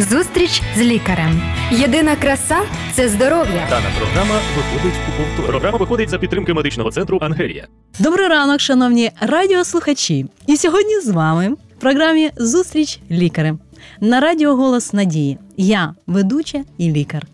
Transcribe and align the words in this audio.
Зустріч 0.00 0.62
з 0.76 0.80
лікарем. 0.80 1.42
Єдина 1.72 2.16
краса 2.16 2.58
це 2.92 3.08
здоров'я. 3.08 3.66
Дана 3.70 3.86
програма 3.98 4.40
виходить 4.56 4.98
у 5.08 5.22
повтор. 5.22 5.46
Програма 5.46 5.78
виходить 5.78 6.08
за 6.08 6.18
підтримки 6.18 6.54
медичного 6.54 6.90
центру 6.90 7.18
Ангелія. 7.22 7.66
Добрий 7.98 8.28
ранок, 8.28 8.60
шановні 8.60 9.10
радіослухачі. 9.20 10.26
І 10.46 10.56
сьогодні 10.56 11.00
з 11.00 11.08
вами 11.08 11.48
в 11.48 11.80
програмі 11.80 12.30
Зустріч 12.36 13.00
лікарем 13.10 13.58
на 14.00 14.20
радіо 14.20 14.56
Голос 14.56 14.92
Надії. 14.92 15.38
Я 15.56 15.94
ведуча 16.06 16.64
і 16.78 16.92
лікар 16.92 17.26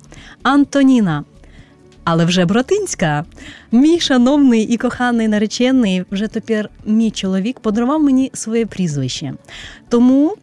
Антоніна. 0.43 1.25
Але 2.05 2.25
вже 2.25 2.45
братинська. 2.45 3.25
Мій 3.73 4.01
шановний 4.01 4.63
і 4.63 4.77
коханий 4.77 5.29
наречений, 5.29 6.05
вже 6.11 6.29
тепер 6.29 6.71
мій 6.87 7.11
чоловік 7.11 7.61
подарував 7.61 8.03
мені 8.03 8.31
своє 8.35 8.67
прізвище. 8.67 9.35
Тому 9.89 10.37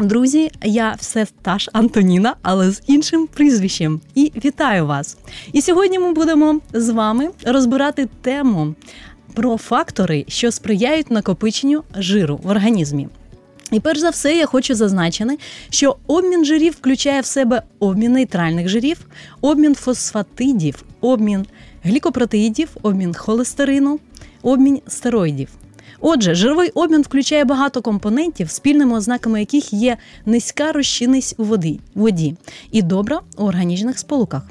Друзі, 0.00 0.50
я 0.64 0.96
все 0.98 1.26
та 1.42 1.58
ж 1.58 1.70
Антоніна, 1.72 2.34
але 2.42 2.70
з 2.70 2.82
іншим 2.86 3.26
прізвищем. 3.26 4.00
І 4.14 4.32
вітаю 4.44 4.86
вас! 4.86 5.16
І 5.52 5.62
сьогодні 5.62 5.98
ми 5.98 6.12
будемо 6.12 6.60
з 6.72 6.88
вами 6.88 7.30
розбирати 7.44 8.08
тему 8.20 8.74
про 9.34 9.56
фактори, 9.56 10.24
що 10.28 10.52
сприяють 10.52 11.10
накопиченню 11.10 11.84
жиру 11.94 12.40
в 12.42 12.48
організмі. 12.48 13.08
І 13.72 13.80
перш 13.80 13.98
за 14.00 14.10
все, 14.10 14.36
я 14.36 14.46
хочу 14.46 14.74
зазначити, 14.74 15.38
що 15.70 15.96
обмін 16.06 16.44
жирів 16.44 16.72
включає 16.72 17.20
в 17.20 17.26
себе 17.26 17.62
обмін 17.78 18.12
нейтральних 18.12 18.68
жирів, 18.68 19.06
обмін 19.40 19.74
фосфатидів, 19.74 20.84
обмін 21.00 21.46
глікопротеїдів, 21.84 22.68
обмін 22.82 23.14
холестерину, 23.14 24.00
обмін 24.42 24.80
стероїдів. 24.86 25.48
Отже, 26.00 26.34
жировий 26.34 26.70
обмін 26.70 27.02
включає 27.02 27.44
багато 27.44 27.82
компонентів, 27.82 28.50
спільними 28.50 28.96
ознаками 28.96 29.40
яких 29.40 29.72
є 29.72 29.96
низька 30.26 30.72
розчинність 30.72 31.34
у 31.38 31.44
воді, 31.44 31.80
воді 31.94 32.34
і 32.70 32.82
добра 32.82 33.20
у 33.36 33.44
органічних 33.44 33.98
сполуках. 33.98 34.42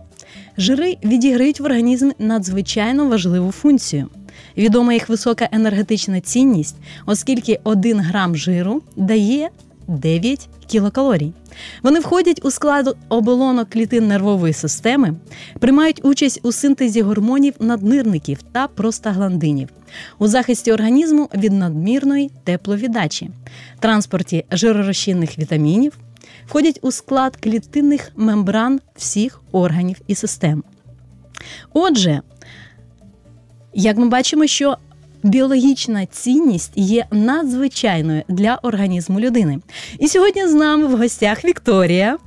Жири 0.58 0.98
відіграють 1.04 1.60
в 1.60 1.64
організмі 1.64 2.14
надзвичайно 2.20 3.08
важливу 3.08 3.52
функцію. 3.52 4.08
Відома 4.58 4.94
їх 4.94 5.10
висока 5.10 5.50
енергетична 5.52 6.22
цінність, 6.22 6.76
оскільки 7.06 7.60
1 7.64 8.00
грам 8.00 8.36
жиру 8.36 8.82
дає 8.96 9.50
9 9.88 10.50
кілокалорій. 10.68 11.34
Вони 11.84 12.00
входять 12.00 12.46
у 12.46 12.52
склад 12.52 12.98
оболонок 13.10 13.70
клітин 13.70 14.08
нервової 14.08 14.54
системи, 14.54 15.14
приймають 15.60 16.06
участь 16.06 16.40
у 16.44 16.52
синтезі 16.52 17.02
гормонів 17.02 17.54
наднирників 17.60 18.40
та 18.52 18.68
простагландинів, 18.68 19.70
у 20.20 20.28
захисті 20.28 20.72
організму 20.72 21.30
від 21.34 21.54
надмірної 21.54 22.32
тепловіддачі, 22.44 23.30
транспорті 23.80 24.46
жиророзчинних 24.52 25.40
вітамінів, 25.40 25.98
входять 26.48 26.80
у 26.82 26.92
склад 26.92 27.38
клітинних 27.38 28.12
мембран 28.16 28.80
всіх 28.96 29.42
органів 29.52 30.02
і 30.08 30.16
систем. 30.16 30.64
Отже, 31.74 32.22
як 33.74 33.98
ми 33.98 34.10
бачимо, 34.10 34.48
що 34.48 34.78
біологічна 35.26 36.06
цінність 36.06 36.72
є 36.76 37.06
надзвичайною 37.12 38.24
для 38.28 38.60
організму 38.64 39.20
людини. 39.20 39.60
І 40.00 40.08
сьогодні 40.08 40.48
з 40.48 40.54
нами 40.54 40.86
в 40.86 40.98
гостях 40.98 41.46
Вікторія. 41.46 42.18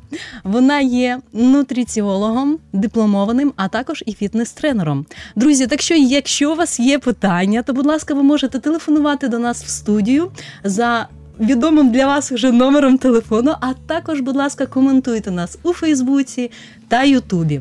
Вона 0.44 0.80
є 0.80 1.20
нутриціологом, 1.32 2.58
дипломованим, 2.72 3.52
а 3.56 3.68
також 3.68 4.04
і 4.06 4.14
фітнес-тренером. 4.14 5.06
Друзі, 5.36 5.66
так 5.66 5.80
що, 5.80 5.94
якщо 5.94 6.52
у 6.52 6.56
вас 6.56 6.80
є 6.80 6.98
питання, 6.98 7.62
то 7.62 7.72
будь 7.72 7.86
ласка, 7.86 8.14
ви 8.14 8.22
можете 8.22 8.58
телефонувати 8.58 9.28
до 9.28 9.38
нас 9.38 9.64
в 9.64 9.68
студію 9.68 10.30
за. 10.64 11.08
Відомим 11.40 11.90
для 11.90 12.06
вас 12.06 12.32
вже 12.32 12.52
номером 12.52 12.98
телефону, 12.98 13.54
а 13.60 13.72
також, 13.86 14.20
будь 14.20 14.36
ласка, 14.36 14.66
коментуйте 14.66 15.30
нас 15.30 15.58
у 15.62 15.72
Фейсбуці 15.72 16.50
та 16.88 17.02
Ютубі. 17.02 17.60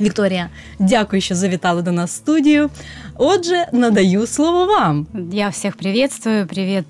Вікторія, 0.00 0.48
дякую, 0.78 1.22
що 1.22 1.34
завітали 1.34 1.82
до 1.82 1.92
нас 1.92 2.10
в 2.10 2.14
студію. 2.14 2.70
Отже, 3.16 3.66
надаю 3.72 4.26
слово 4.26 4.66
вам. 4.66 5.06
Я 5.32 5.48
всех 5.48 5.76
приветствую. 5.76 6.46
Привет 6.46 6.84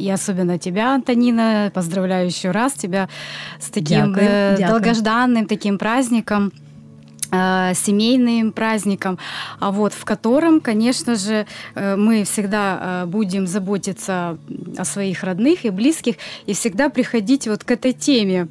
и 0.00 0.10
особенно 0.14 0.58
тебя, 0.58 0.94
Антонина. 0.94 1.70
Поздравляю 1.74 2.26
еще 2.26 2.50
раз 2.50 2.72
тебя 2.74 3.08
с 3.58 3.70
таким 3.70 4.12
Дякую, 4.12 4.28
э, 4.28 4.56
дякую. 4.58 4.68
долгожданным 4.68 5.46
таким 5.46 5.78
праздником 5.78 6.52
э, 7.32 7.74
семейным 7.74 8.52
праздником, 8.52 9.18
а 9.60 9.70
вот 9.70 9.92
в 9.94 10.04
котором, 10.04 10.60
конечно 10.60 11.14
же, 11.14 11.46
э, 11.74 11.96
мы 11.96 12.24
всегда 12.24 12.78
э, 12.80 13.06
будем 13.06 13.46
заботиться 13.46 14.36
о 14.76 14.84
своих 14.84 15.24
родных 15.24 15.64
и 15.64 15.70
близких 15.70 16.16
и 16.46 16.52
всегда 16.52 16.88
приходить 16.88 17.48
вот 17.48 17.64
к 17.64 17.70
этой 17.70 17.92
теме 17.92 18.48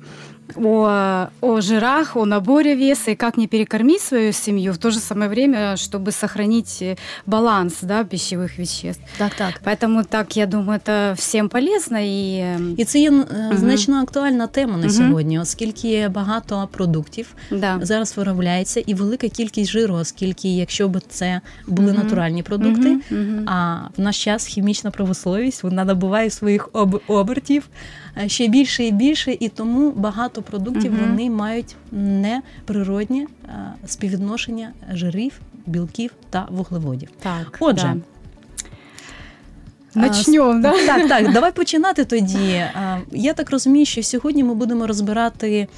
о, 0.56 1.28
о 1.42 1.62
жирах, 1.62 2.16
о 2.16 2.26
наборе 2.26 2.76
веса 2.76 3.12
и 3.12 3.16
как 3.16 3.38
не 3.38 3.48
перекормить 3.48 4.02
свою 4.02 4.34
семью 4.34 4.74
в 4.74 4.78
то 4.78 4.92
же 4.92 5.00
самое 5.00 5.30
время, 5.30 5.76
чтобы 5.78 6.12
сохранить 6.12 6.82
э, 6.82 6.98
баланс 7.26 7.78
да, 7.82 8.04
пищевых 8.04 8.58
веществ. 8.58 9.04
Так, 9.18 9.36
так. 9.36 9.62
Поэтому 9.64 10.04
так, 10.04 10.36
я 10.36 10.46
думаю, 10.46 10.80
это 10.86 11.14
всем 11.16 11.50
полезно 11.50 12.00
і 12.00 12.38
ем, 12.40 12.74
І 12.78 12.86
це 12.86 13.00
є 13.00 13.12
е, 13.12 13.26
значно 13.58 14.02
актуальна 14.02 14.48
тема 14.48 14.72
на 14.74 14.78
Мгм. 14.78 14.90
сьогодні, 14.90 15.40
оскільки 15.40 16.08
багато 16.10 16.70
продуктів 16.72 17.28
да. 17.52 17.80
зараз 17.82 18.18
виробляється, 18.18 18.80
і 18.80 18.94
велика 18.94 19.30
кількість 19.30 19.72
жиру, 19.72 19.94
оскільки 19.96 20.50
якщо 20.56 20.90
б 20.90 21.02
це 21.10 21.42
були 21.68 21.92
Мгм. 21.94 22.04
натуральні 22.04 22.44
продукти. 22.44 22.90
Мгм, 22.90 23.02
мгм. 23.12 23.50
А 23.50 23.78
в 23.98 24.02
наш 24.02 24.24
час 24.24 24.46
хімічна 24.46 24.92
промисловість 24.92 25.64
вона 25.64 25.86
набуває 25.86 26.30
своїх 26.30 26.70
об- 26.74 27.02
обертів 27.08 27.64
е, 27.64 28.03
ще 28.27 28.49
більше 28.49 28.85
і 28.85 28.93
більше, 28.93 29.37
і 29.41 29.49
тому 29.49 29.91
багато 29.91 30.43
продуктів 30.43 30.93
угу. 30.93 31.03
вони 31.07 31.31
мають 31.31 31.77
неприродні 31.93 33.23
е, 33.23 33.73
співвідношення 33.87 34.73
жирів, 34.93 35.41
білків 35.67 36.15
та 36.31 36.49
вуглеводів. 36.51 37.09
Так, 37.23 37.57
Отже, 37.61 37.93
да. 37.95 38.14
Начнем, 39.95 40.63
да? 40.63 40.73
Так, 40.87 41.09
так, 41.09 41.33
давай 41.33 41.53
починати 41.53 42.05
тоді. 42.05 42.65
Я 43.13 43.35
так 43.35 43.51
розумію, 43.51 43.87
що 43.87 44.03
сьогодні 44.03 44.45
ми 44.45 44.55
будемо 44.55 44.87
розбирати, 44.87 45.69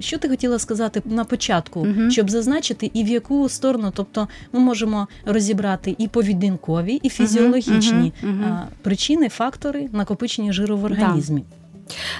що 0.00 0.18
ти 0.18 0.28
хотіла 0.28 0.58
сказати 0.58 1.02
на 1.04 1.24
початку, 1.24 1.84
Мгм. 1.84 2.10
щоб 2.10 2.30
зазначити 2.30 2.90
і 2.94 3.04
в 3.04 3.08
яку 3.08 3.48
сторону, 3.48 3.92
тобто 3.94 4.28
ми 4.52 4.60
можемо 4.60 5.08
розібрати 5.26 5.94
і 5.98 6.08
поведінкові, 6.08 7.00
і 7.02 7.08
фізіологічні 7.08 8.12
мгм. 8.22 8.44
а, 8.44 8.66
причини, 8.82 9.28
фактори 9.28 9.88
накопичення 9.92 10.52
жиру 10.52 10.76
в 10.76 10.84
організмі. 10.84 11.44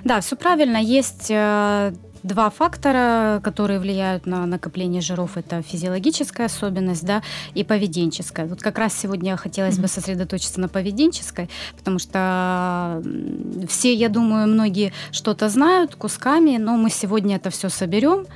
Да, 0.05 0.19
все 0.19 0.37
правильно. 0.37 0.79
Есть 0.79 1.31
э, 1.31 1.93
два 2.23 2.51
фактора, 2.51 3.41
которые 3.43 3.81
влияют 3.81 4.27
на 4.27 4.47
накопление 4.47 5.01
жиров. 5.01 5.37
Это 5.37 5.63
физиологическая 5.63 6.47
особенность, 6.47 7.05
да, 7.05 7.23
и 7.55 7.65
поведенческая. 7.65 8.47
Вот 8.47 8.63
как 8.63 8.79
раз 8.79 8.95
сегодня 8.95 9.37
хотелось 9.37 9.79
бы 9.79 9.89
сосредоточиться 9.89 10.61
на 10.61 10.69
поведенческой, 10.69 11.49
потому 11.77 11.99
что 11.99 13.03
все, 13.69 13.93
я 13.95 14.09
думаю, 14.09 14.49
многие 14.49 14.93
что-то 15.11 15.49
знают 15.49 15.95
кусками, 15.97 16.57
но 16.57 16.77
мы 16.77 16.91
сегодня 16.91 17.37
это 17.37 17.51
все 17.51 17.69
соберем 17.69 18.27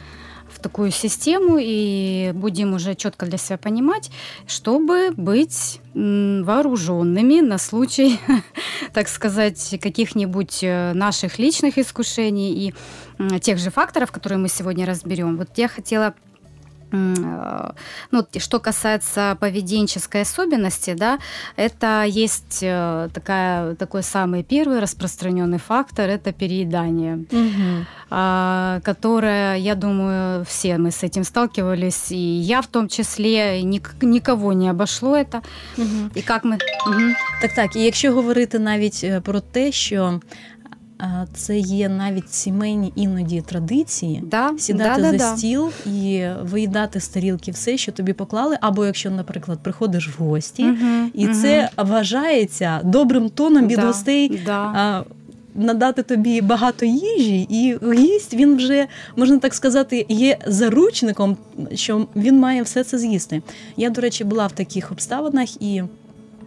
такую 0.66 0.91
систему 0.91 1.59
и 1.60 2.32
будем 2.34 2.75
уже 2.75 2.97
четко 2.97 3.25
для 3.25 3.38
себя 3.38 3.56
понимать, 3.56 4.10
чтобы 4.49 5.12
быть 5.12 5.81
вооруженными 5.94 7.41
на 7.41 7.59
случай, 7.59 8.19
так 8.93 9.06
сказать, 9.06 9.78
каких-нибудь 9.81 10.59
э, 10.62 10.93
наших 10.93 11.38
личных 11.38 11.78
искушений 11.78 12.53
и 12.53 13.38
тех 13.41 13.59
же 13.59 13.71
факторов, 13.71 14.10
которые 14.10 14.41
мы 14.41 14.49
сегодня 14.49 14.87
разберем. 14.87 15.37
Вот 15.37 15.50
я 15.54 15.69
хотела 15.69 16.15
ну, 16.94 17.72
вот 18.11 18.41
что 18.41 18.59
касается 18.59 19.38
поведенческой 19.39 20.22
особенности, 20.23 20.94
да, 20.94 21.19
это 21.55 22.03
есть 22.05 22.59
э, 22.61 23.07
такая, 23.13 23.75
такой 23.75 24.03
самый 24.03 24.44
первый 24.44 24.79
распространенный 24.81 25.57
фактор, 25.57 26.09
это 26.09 26.33
переедание 26.33 27.23
Мгм. 27.31 27.85
а, 28.09 28.81
которая, 28.84 29.58
я 29.58 29.75
думаю, 29.75 30.43
все 30.43 30.78
мы 30.78 30.91
с 30.91 31.02
этим 31.03 31.23
сталкивались, 31.23 32.11
и 32.11 32.17
я 32.41 32.59
в 32.61 32.67
том 32.67 32.90
числе, 32.90 33.61
и 33.61 33.63
ник- 33.63 33.96
никого 34.02 34.52
не 34.53 34.67
обошло 34.69 35.16
это. 35.16 35.41
Мгм. 35.78 36.11
И 36.16 36.22
как 36.22 36.43
мы... 36.43 36.58
Мгм. 36.87 37.16
Так, 37.41 37.53
так. 37.55 37.75
І 37.75 37.84
якщо 37.84 38.11
говорити 38.13 38.59
навіть 38.59 39.02
е, 39.03 39.22
про 39.22 39.40
те, 39.40 39.72
що 39.72 40.19
а, 40.54 40.54
це 41.34 41.59
є 41.59 41.89
навіть 41.89 42.34
сімейні 42.34 42.93
іноді 42.97 43.41
традиції. 43.41 44.22
Да, 44.27 44.51
Сідати 44.59 45.03
да, 45.03 45.10
за 45.10 45.16
да. 45.16 45.37
стіл 45.37 45.71
і 45.87 46.27
виїдати 46.43 47.01
з 47.01 47.09
тарілки 47.09 47.51
все, 47.51 47.77
що 47.77 47.93
тобі 47.93 48.13
поклали, 48.13 48.59
або 48.60 48.87
якщо, 48.87 49.10
наприклад, 49.10 49.59
приходиш 49.63 50.09
в 50.19 50.22
гості, 50.22 50.65
Мгм, 50.65 51.10
і 51.15 51.25
мгм. 51.25 51.34
це 51.34 51.71
вважається 51.77 52.81
добрим 52.84 53.28
тоном 53.28 53.66
від 53.69 53.77
Да, 53.77 53.87
гостей 53.87 54.41
Да. 54.47 54.59
а, 54.59 55.04
надати 55.54 56.03
тобі 56.03 56.41
багато 56.41 56.87
їжі, 56.87 57.47
і 57.51 57.77
гість 57.95 58.34
він 58.34 58.57
вже 58.57 58.87
можна 59.16 59.39
так 59.39 59.54
сказати 59.54 60.07
є 60.09 60.39
заручником, 60.47 61.37
що 61.75 62.07
він 62.16 62.39
має 62.39 62.63
все 62.63 62.84
це 62.84 62.98
з'їсти. 62.98 63.43
Я, 63.77 63.91
до 63.91 64.01
речі, 64.01 64.25
була 64.25 64.47
в 64.47 64.53
таких 64.53 64.93
обставинах 64.93 65.63
і 65.63 65.83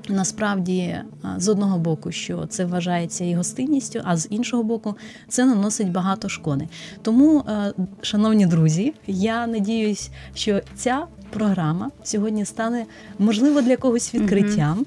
Насправді, 0.09 0.95
з 1.37 1.47
одного 1.47 1.77
боку, 1.77 2.11
що 2.11 2.45
це 2.45 2.65
вважається 2.65 3.25
і 3.25 3.35
гостинністю, 3.35 4.01
а 4.03 4.17
з 4.17 4.27
іншого 4.29 4.63
боку, 4.63 4.95
це 5.27 5.45
наносить 5.45 5.91
багато 5.91 6.29
шкоди. 6.29 6.67
Тому, 7.01 7.39
е, 7.39 7.73
шановні 8.01 8.45
друзі, 8.45 8.93
я 9.07 9.47
надіюсь, 9.47 10.09
що 10.33 10.61
ця 10.75 11.05
програма 11.29 11.91
сьогодні 12.03 12.45
стане 12.45 12.85
можливо 13.19 13.61
для 13.61 13.77
когось 13.77 14.13
відкриттям 14.13 14.85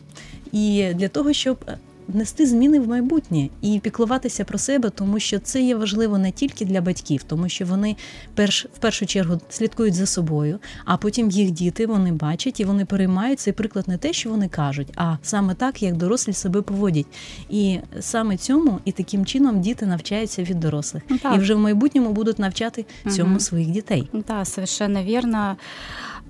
і 0.52 0.94
для 0.94 1.08
того, 1.08 1.32
щоб 1.32 1.64
е, 1.68 1.78
внести 2.08 2.46
зміни 2.46 2.81
в 2.81 2.88
майбутнє 2.88 3.49
і 3.62 3.81
піклуватися 3.82 4.44
про 4.44 4.58
себе, 4.58 4.90
тому 4.90 5.19
що 5.20 5.38
це 5.38 5.62
є 5.62 5.76
важливо 5.76 6.19
не 6.19 6.32
тільки 6.32 6.64
для 6.64 6.81
батьків, 6.81 7.22
тому 7.22 7.49
що 7.49 7.64
вони 7.66 7.96
перш 8.34 8.64
в 8.75 8.78
першу 8.78 9.06
чергу 9.06 9.40
слідкують 9.50 9.94
за 9.94 10.06
собою, 10.06 10.58
а 10.84 10.96
потім 10.96 11.31
їх 11.31 11.50
діти 11.50 11.87
вони 11.87 12.12
бачать 12.12 12.60
і 12.60 12.64
вони 12.64 12.84
переймають 12.84 13.40
цей 13.40 13.52
приклад 13.52 13.88
не 13.88 13.96
те, 13.99 14.12
що 14.12 14.31
вони 14.31 14.49
кажуть, 14.49 14.88
а 14.96 15.16
саме 15.22 15.54
так, 15.54 15.82
як 15.82 15.96
дорослі 15.96 16.32
себе 16.32 16.62
поводять. 16.62 17.06
І 17.50 17.78
саме 18.00 18.37
цьому 18.37 18.78
і 18.84 18.93
таким 18.93 19.26
чином 19.26 19.60
діти 19.60 19.87
навчаються 19.87 20.43
від 20.43 20.60
дорослих, 20.60 21.02
Ну, 21.08 21.19
так. 21.19 21.34
і 21.37 21.38
вже 21.38 21.54
в 21.54 21.58
майбутньому 21.58 22.10
будуть 22.12 22.38
навчати 22.38 22.87
цьому 23.10 23.31
Мгм. 23.31 23.40
своїх 23.40 23.69
дітей. 23.69 24.08
Да, 24.28 24.44
совершенно 24.44 25.02
верно. 25.04 25.56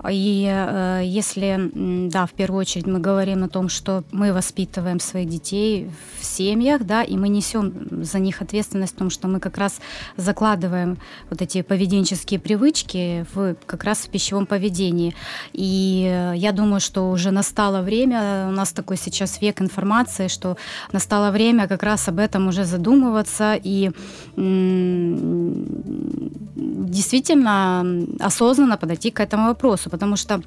И 0.09 0.45
э, 0.49 1.01
если, 1.05 1.71
да, 2.09 2.25
в 2.25 2.31
первую 2.31 2.61
очередь 2.61 2.87
мы 2.87 2.99
говорим 2.99 3.43
о 3.43 3.47
том, 3.47 3.69
что 3.69 4.03
мы 4.11 4.33
воспитываем 4.33 4.99
своих 4.99 5.29
детей 5.29 5.89
в 6.19 6.25
семьях, 6.25 6.83
да, 6.83 7.03
и 7.03 7.15
мы 7.15 7.29
несем 7.29 8.03
за 8.03 8.19
них 8.19 8.41
ответственность 8.41 8.95
в 8.95 8.97
том, 8.97 9.09
что 9.09 9.27
мы 9.27 9.39
как 9.39 9.57
раз 9.57 9.79
закладываем 10.17 10.97
вот 11.29 11.41
эти 11.41 11.61
поведенческие 11.61 12.39
привычки 12.39 13.25
в, 13.33 13.55
как 13.65 13.83
раз 13.85 13.99
в 13.99 14.09
пищевом 14.09 14.45
поведении. 14.45 15.15
И 15.53 16.05
э, 16.09 16.33
я 16.35 16.51
думаю, 16.51 16.81
что 16.81 17.09
уже 17.09 17.31
настало 17.31 17.81
время, 17.81 18.47
у 18.49 18.51
нас 18.51 18.73
такой 18.73 18.97
сейчас 18.97 19.39
век 19.41 19.61
информации, 19.61 20.27
что 20.27 20.57
настало 20.91 21.31
время 21.31 21.67
как 21.67 21.83
раз 21.83 22.09
об 22.09 22.19
этом 22.19 22.47
уже 22.47 22.65
задумываться 22.65 23.57
и 23.63 23.91
действительно 26.55 27.85
осознанно 28.19 28.77
подойти 28.77 29.11
к 29.11 29.19
этому 29.19 29.47
вопросу, 29.47 29.82
потому 29.89 30.15
что 30.15 30.41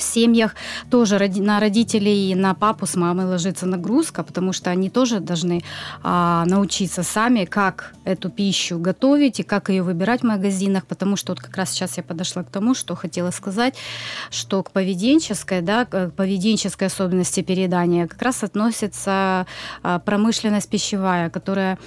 в 0.00 0.02
семьях 0.02 0.54
тоже 0.90 1.18
на 1.36 1.60
родителей, 1.60 2.34
на 2.34 2.54
папу 2.54 2.86
с 2.86 2.96
мамой 2.96 3.26
ложится 3.26 3.66
нагрузка, 3.66 4.22
потому 4.22 4.52
что 4.52 4.70
они 4.70 4.90
тоже 4.90 5.20
должны 5.20 5.62
а, 6.02 6.44
научиться 6.46 7.02
сами, 7.02 7.44
как 7.44 7.94
эту 8.04 8.30
пищу 8.30 8.78
готовить 8.78 9.40
и 9.40 9.42
как 9.42 9.68
ее 9.68 9.82
выбирать 9.82 10.22
в 10.22 10.24
магазинах, 10.24 10.86
потому 10.86 11.16
что 11.16 11.32
вот 11.32 11.40
как 11.40 11.56
раз 11.56 11.70
сейчас 11.70 11.96
я 11.96 12.02
подошла 12.02 12.42
к 12.42 12.50
тому, 12.50 12.74
что 12.74 12.94
хотела 12.96 13.30
сказать, 13.30 13.74
что 14.30 14.62
к 14.62 14.70
поведенческой, 14.70 15.60
да, 15.60 15.84
к 15.84 16.10
поведенческой 16.10 16.88
особенности 16.88 17.42
переедания 17.42 18.06
как 18.06 18.22
раз 18.22 18.42
относится 18.42 19.46
а, 19.82 19.98
промышленность 19.98 20.68
пищевая, 20.68 21.30
которая 21.30 21.78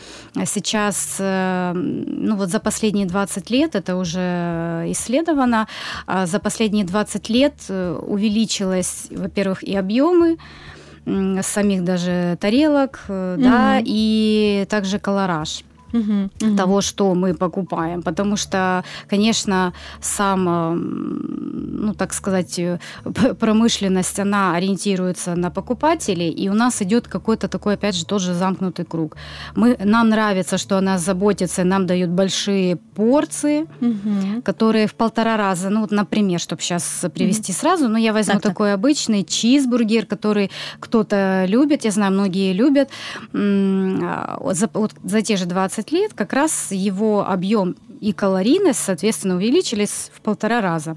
сейчас, 0.46 1.18
э, 1.20 1.74
ну 1.74 2.36
вот 2.36 2.50
за 2.50 2.60
последние 2.60 3.06
20 3.06 3.50
лет, 3.50 3.76
это 3.76 3.96
уже 3.96 4.86
исследовано, 4.88 5.68
а 6.06 6.26
за 6.26 6.40
последние 6.40 6.86
20 6.86 7.30
лет 7.30 7.54
э, 7.70 8.00
увеличилось, 8.07 9.09
во-первых, 9.11 9.63
и 9.63 9.75
объемы 9.77 10.37
м, 11.07 11.43
самих 11.43 11.85
даже 11.85 12.37
тарелок, 12.41 13.01
э, 13.09 13.37
да, 13.39 13.77
Мгм. 13.77 13.85
и 13.87 14.67
также 14.69 14.99
колораж 14.99 15.63
Угу, 15.94 16.30
угу. 16.42 16.56
того, 16.58 16.82
что 16.82 17.14
мы 17.14 17.34
покупаем. 17.34 18.02
Потому 18.02 18.36
что, 18.36 18.84
конечно, 19.10 19.74
сам, 20.02 20.44
ну, 21.86 21.94
так 21.94 22.14
сказать, 22.14 22.60
э, 22.60 22.80
промышленность, 23.40 24.20
она 24.20 24.56
ориентируется 24.56 25.36
на 25.36 25.52
покупателей, 25.52 26.30
и 26.30 26.50
у 26.50 26.54
нас 26.54 26.82
идет 26.82 27.08
какой-то 27.08 27.48
такой, 27.48 27.76
опять 27.76 27.96
же, 27.96 28.06
тоже 28.06 28.34
замкнутый 28.34 28.86
круг. 28.86 29.18
Мы, 29.56 29.78
нам 29.84 30.10
нравится, 30.10 30.58
что 30.58 30.78
о 30.78 30.82
нас 30.82 31.06
заботится, 31.06 31.64
нам 31.64 31.86
дают 31.86 32.10
большие 32.10 32.76
порции, 32.76 33.68
Угу. 33.82 34.42
которые 34.44 34.88
в 34.88 34.96
полтора 34.96 35.38
раза, 35.38 35.70
ну 35.70 35.82
вот, 35.82 35.92
например, 35.92 36.40
чтобы 36.40 36.62
сейчас 36.62 37.06
привести 37.14 37.54
сразу, 37.54 37.88
ну 37.88 37.98
я 37.98 38.14
возьму 38.14 38.34
Так, 38.36 38.44
так. 38.44 38.52
такой 38.52 38.74
обычный 38.74 39.24
чизбургер, 39.24 40.06
который 40.06 40.50
кто-то 40.80 41.46
любит, 41.48 41.86
я 41.86 41.92
знаю, 41.92 42.12
многие 42.14 42.54
любят, 42.54 42.90
а, 43.34 44.40
за, 44.54 44.70
вот 44.74 44.92
за 45.04 45.22
те 45.22 45.38
же 45.38 45.46
20 45.46 45.83
лет 45.93 46.13
как 46.15 46.33
раз 46.33 46.73
его 46.73 47.27
объем 47.31 47.75
и 48.01 48.13
калорийность, 48.13 48.79
соответственно, 48.85 49.35
увеличились 49.35 50.11
в 50.15 50.21
полтора 50.21 50.61
раза. 50.61 50.97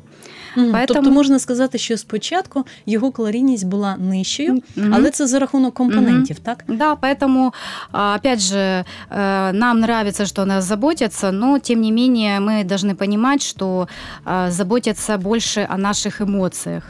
Мгм. 0.56 0.66
Поэтому- 0.76 0.86
Тобто 0.88 1.12
можна 1.12 1.40
сказати, 1.40 1.78
що 1.78 1.98
спочатку 1.98 2.66
його 2.86 3.12
калорійність 3.12 3.68
була 3.68 3.96
нижчою, 3.98 4.62
Мгм. 4.76 4.94
але 4.94 5.10
це 5.10 5.28
за 5.28 5.40
рахунок 5.40 5.74
компонентів, 5.74 6.40
так? 6.40 6.64
Да, 6.68 6.96
поэтому, 6.96 7.52
а, 7.92 8.16
опять 8.20 8.40
же, 8.40 8.86
э, 9.10 9.54
нам 9.54 9.78
нравится, 9.78 10.26
что 10.26 10.42
о 10.42 10.46
нас 10.46 10.66
заботятся, 10.66 11.32
но, 11.32 11.60
тем 11.60 11.82
не 11.82 11.92
менее, 11.92 12.40
мы 12.40 12.64
должны 12.68 12.94
понимать, 12.96 13.42
что 13.44 13.88
а, 14.26 14.52
заботятся 14.52 15.18
больше 15.18 15.68
о 15.70 15.78
наших 15.78 16.22
эмоциях. 16.22 16.84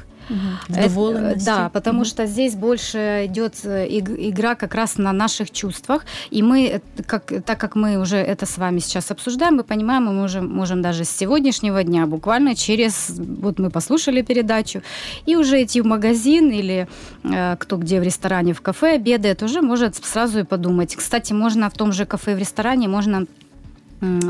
Это, 0.70 0.87
Вдоволеності. 0.88 1.44
Да, 1.44 1.69
потому 1.69 1.99
Мгм. 1.99 2.05
что 2.05 2.26
здесь 2.26 2.55
больше 2.55 2.99
идет 3.26 3.64
э, 3.64 3.87
иг- 3.87 4.28
игра 4.31 4.55
как 4.55 4.75
раз 4.75 4.99
на 4.99 5.12
наших 5.12 5.50
чувствах. 5.50 6.05
И 6.32 6.43
мы, 6.43 6.58
э, 6.67 6.81
как, 7.06 7.32
так 7.44 7.58
как 7.58 7.76
мы 7.76 7.99
уже 8.00 8.17
это 8.17 8.46
с 8.46 8.58
вами 8.58 8.81
сейчас 8.81 9.11
обсуждаем, 9.11 9.56
мы 9.56 9.62
понимаем, 9.62 10.05
мы 10.05 10.12
можем, 10.12 10.49
можем 10.49 10.82
даже 10.82 11.05
с 11.05 11.11
сегодняшнего 11.11 11.82
дня, 11.84 12.06
буквально 12.06 12.55
через... 12.55 13.11
Вот 13.43 13.58
мы 13.58 13.70
послушали 13.70 14.23
передачу, 14.23 14.81
и 15.28 15.37
уже 15.37 15.62
идти 15.62 15.81
в 15.81 15.87
магазин 15.87 16.50
или 16.50 16.87
э, 17.25 17.56
кто 17.58 17.76
где 17.76 18.00
в 18.00 18.02
ресторане, 18.02 18.52
в 18.52 18.61
кафе 18.61 18.94
обедает, 18.96 19.43
уже 19.43 19.61
может 19.62 19.94
сразу 20.05 20.38
и 20.40 20.44
подумать. 20.44 20.96
Кстати, 20.96 21.34
можно 21.34 21.69
в 21.69 21.72
том 21.75 21.93
же 21.93 22.05
кафе, 22.05 22.34
в 22.34 22.38
ресторане, 22.38 22.88
можно 22.88 23.26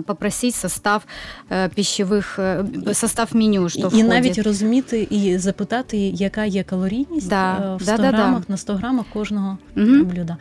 попросить 0.06 0.56
состав 0.56 1.06
э, 1.50 1.70
пищевых, 1.70 2.40
э, 2.40 2.94
состав 2.94 3.36
меню, 3.36 3.70
что 3.70 3.80
і, 3.80 3.84
і 3.84 3.86
входит. 3.88 4.08
навіть 4.08 4.38
розуміти 4.40 5.08
і 5.10 5.38
запитати, 5.38 5.98
яка 5.98 6.46
є 6.46 6.64
калорійність 6.64 7.30
Да, 7.30 7.58
е, 7.74 7.76
в 7.76 7.82
100 7.82 7.92
да, 7.92 7.98
да, 7.98 8.12
да. 8.12 8.18
грамах 8.18 8.50
на 8.50 8.58
100 8.58 8.74
грамах 8.76 9.06
кожного 9.14 9.58
Мгм. 9.76 10.04
блюда. 10.06 10.38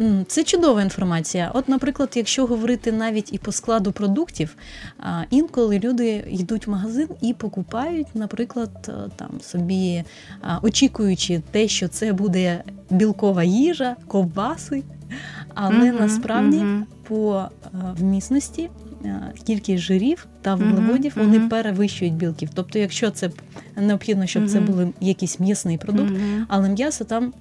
М, 0.00 0.24
Це 0.28 0.44
чудова 0.44 0.82
інформація. 0.82 1.50
От, 1.54 1.68
наприклад, 1.68 2.10
якщо 2.14 2.46
говорити 2.46 2.92
навіть 2.92 3.32
і 3.32 3.38
по 3.38 3.52
складу 3.52 3.92
продуктів, 3.92 4.56
а, 4.98 5.22
інколи 5.30 5.78
люди 5.78 6.24
йдуть 6.30 6.66
в 6.66 6.70
магазин 6.70 7.08
і 7.20 7.34
покупають, 7.34 8.06
наприклад, 8.14 8.70
е, 8.88 8.92
там 9.16 9.30
собі 9.42 10.04
а, 10.42 10.58
очікуючи 10.62 11.42
те, 11.50 11.68
що 11.68 11.88
це 11.88 12.12
буде 12.12 12.62
білкова 12.90 13.44
їжа, 13.44 13.96
ковбаси, 14.08 14.82
але 15.58 15.92
Мгм, 15.92 15.96
насправді 16.00 16.56
мгм. 16.56 16.86
по 17.08 17.42
е, 17.64 17.68
вмісності 17.98 18.70
е, 19.04 19.32
кількість 19.46 19.82
жирів 19.82 20.26
та 20.42 20.56
Мгм, 20.56 20.64
вуглеводів 20.64 21.12
вони 21.16 21.38
мгм. 21.38 21.48
перевищують 21.48 22.14
білків. 22.14 22.48
Тобто, 22.54 22.78
якщо 22.78 23.10
це 23.10 23.30
необхідно, 23.76 24.26
щоб 24.26 24.48
це 24.48 24.60
Мгм. 24.60 24.66
був 24.66 24.94
якийсь 25.00 25.40
м'ясний 25.40 25.78
продукт, 25.78 26.10
Мгм. 26.10 26.46
але 26.48 26.68
м'ясо 26.68 27.04
там 27.04 27.32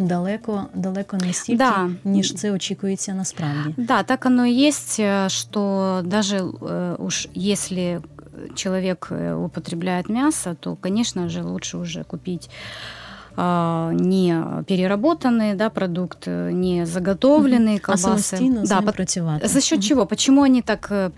далеко, 0.00 0.66
далеко 0.74 1.16
не 1.16 1.32
стільки, 1.32 1.58
Да. 1.58 1.90
ніж 2.04 2.34
це 2.34 2.52
очікується 2.52 3.14
насправді. 3.14 3.74
Да, 3.76 4.02
так 4.02 4.26
оно 4.26 4.46
и 4.46 4.52
есть, 4.68 5.00
э, 5.00 5.28
что 5.28 6.02
даже 6.04 6.38
э, 6.38 6.96
уж 6.96 7.28
если 7.36 8.00
человек 8.54 9.08
э, 9.10 9.34
употребляет 9.44 10.08
мясо, 10.08 10.56
то, 10.60 10.76
конечно 10.76 11.28
же, 11.28 11.42
лучше 11.42 11.76
уже 11.78 12.04
купить 12.04 12.50
а, 12.50 12.99
не 13.37 14.63
переработанный 14.67 15.55
да, 15.55 15.69
продукт, 15.69 16.23
э, 16.27 16.51
не 16.51 16.85
заготовленные 16.85 17.77
А 17.77 17.79
колбасы. 17.79 18.37
з 18.37 18.69
да, 18.69 18.81
по-. 18.81 19.47
За 19.47 19.61
счет 19.61 19.79
Мгм. 19.79 19.87
чего? 19.87 20.05
Почему 20.05 20.43
они 20.43 20.61
так... 20.61 20.87
э, 20.91 21.11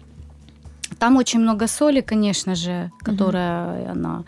Там 0.99 1.17
очень 1.17 1.39
много 1.41 1.67
соли, 1.67 2.01
конечно 2.01 2.55
же, 2.55 2.91
которая 3.05 3.91
она 3.91 4.09
а, 4.09 4.23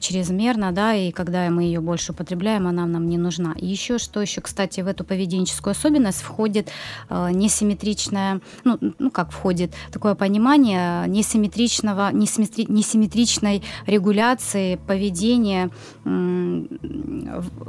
чрезмерно, 0.00 0.72
да, 0.72 0.94
и 0.94 1.10
когда 1.10 1.48
мы 1.50 1.62
ее 1.64 1.80
больше 1.80 2.12
употребляем, 2.12 2.66
она 2.66 2.86
нам 2.86 3.08
не 3.08 3.18
нужна. 3.18 3.54
И 3.56 3.66
еще 3.66 3.98
что 3.98 4.20
еще, 4.20 4.40
кстати, 4.40 4.80
в 4.80 4.86
эту 4.86 5.04
поведенческую 5.04 5.72
особенность 5.72 6.22
входит 6.22 6.70
э, 7.10 7.30
несимметричная, 7.32 8.40
ну, 8.64 8.78
ну 8.98 9.10
как 9.10 9.30
входит, 9.30 9.72
такое 9.92 10.14
понимание 10.14 11.06
несимметричного, 11.08 12.12
несимметри- 12.12 12.70
несимметричной 12.70 13.62
регуляции 13.86 14.78
поведения 14.86 15.70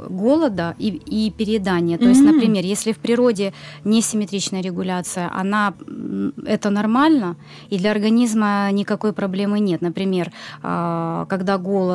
голода 0.08 0.74
и, 0.78 0.88
и 0.88 1.30
переедания. 1.30 1.98
То 1.98 2.08
есть, 2.08 2.22
Мгм. 2.22 2.32
например, 2.34 2.64
если 2.64 2.92
в 2.92 2.98
природе 2.98 3.52
несимметричная 3.84 4.62
регуляция, 4.62 5.30
она 5.32 5.74
это 6.46 6.70
нормально, 6.70 7.36
и 7.68 7.78
для 7.78 7.90
организма 7.90 8.70
никакой 8.72 9.12
проблемы 9.12 9.60
нет. 9.60 9.82
Например, 9.82 10.32
а, 10.62 11.26
когда 11.26 11.58
голод, 11.58 11.89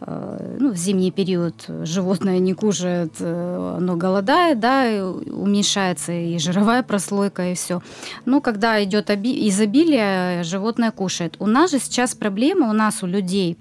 э, 0.00 0.56
ну, 0.60 0.72
в 0.72 0.76
зимний 0.76 1.10
период 1.10 1.54
животное 1.84 2.38
не 2.38 2.54
кушает, 2.54 3.14
э, 3.20 3.76
оно 3.78 3.96
голодает, 3.96 4.60
да, 4.60 4.90
и 4.90 5.00
уменьшается 5.00 6.12
и 6.12 6.38
жировая 6.38 6.82
прослойка, 6.82 7.52
и 7.52 7.54
все. 7.54 7.80
Но 8.24 8.40
когда 8.40 8.82
идет 8.82 9.10
оби- 9.10 9.48
изобилие, 9.48 10.42
животное 10.42 10.90
кушает. 10.90 11.36
У 11.38 11.46
нас 11.46 11.70
же 11.70 11.78
сейчас 11.78 12.14
проблема, 12.14 12.68
у 12.68 12.72
нас, 12.72 13.02
у 13.02 13.06
людей, 13.06 13.56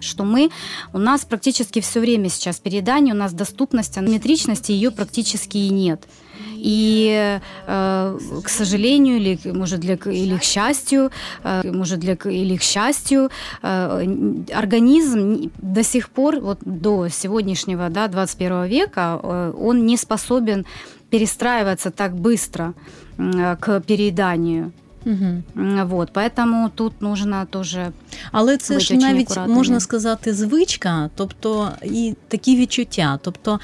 что 0.00 0.24
мы, 0.24 0.50
у 0.92 0.98
нас 0.98 1.24
практически 1.24 1.80
все 1.80 2.00
время 2.00 2.28
сейчас 2.28 2.58
переедание, 2.60 3.14
у 3.14 3.18
нас 3.18 3.32
доступность, 3.32 3.96
метричности 3.96 4.72
ее 4.72 4.90
практически 4.90 5.58
и 5.58 5.70
нет. 5.70 6.06
И, 6.56 7.40
э, 7.66 8.18
к 8.44 8.48
сожалению, 8.48 9.16
или, 9.16 9.38
может, 9.52 9.80
для, 9.80 9.94
или 9.94 10.36
к 10.36 10.42
счастью, 10.42 11.10
э, 11.44 11.70
может, 11.70 12.00
для, 12.00 12.14
или 12.14 12.56
к 12.56 12.62
счастью, 12.62 13.30
э, 13.62 14.06
организм 14.52 15.50
до 15.58 15.82
сих 15.82 16.08
пор, 16.08 16.40
вот 16.40 16.58
до 16.64 17.08
сегодняшнего, 17.08 17.88
да, 17.88 18.08
21 18.08 18.64
века, 18.66 19.16
он 19.58 19.86
не 19.86 19.96
способен 19.96 20.66
перестраиваться 21.10 21.90
так 21.90 22.16
быстро 22.16 22.74
к 23.16 23.80
перееданию. 23.80 24.72
Угу. 25.06 25.42
Вот, 25.84 26.10
Поэтому 26.12 26.70
тут 26.74 27.02
нужно 27.02 27.46
дуже. 27.52 27.92
Але 28.32 28.56
це 28.56 28.80
ж 28.80 28.94
навіть 28.94 29.36
можна 29.48 29.80
сказати 29.80 30.34
звичка, 30.34 31.10
тобто 31.14 31.70
і 31.82 32.14
такі 32.28 32.56
відчуття. 32.56 33.18
Тобто 33.22 33.60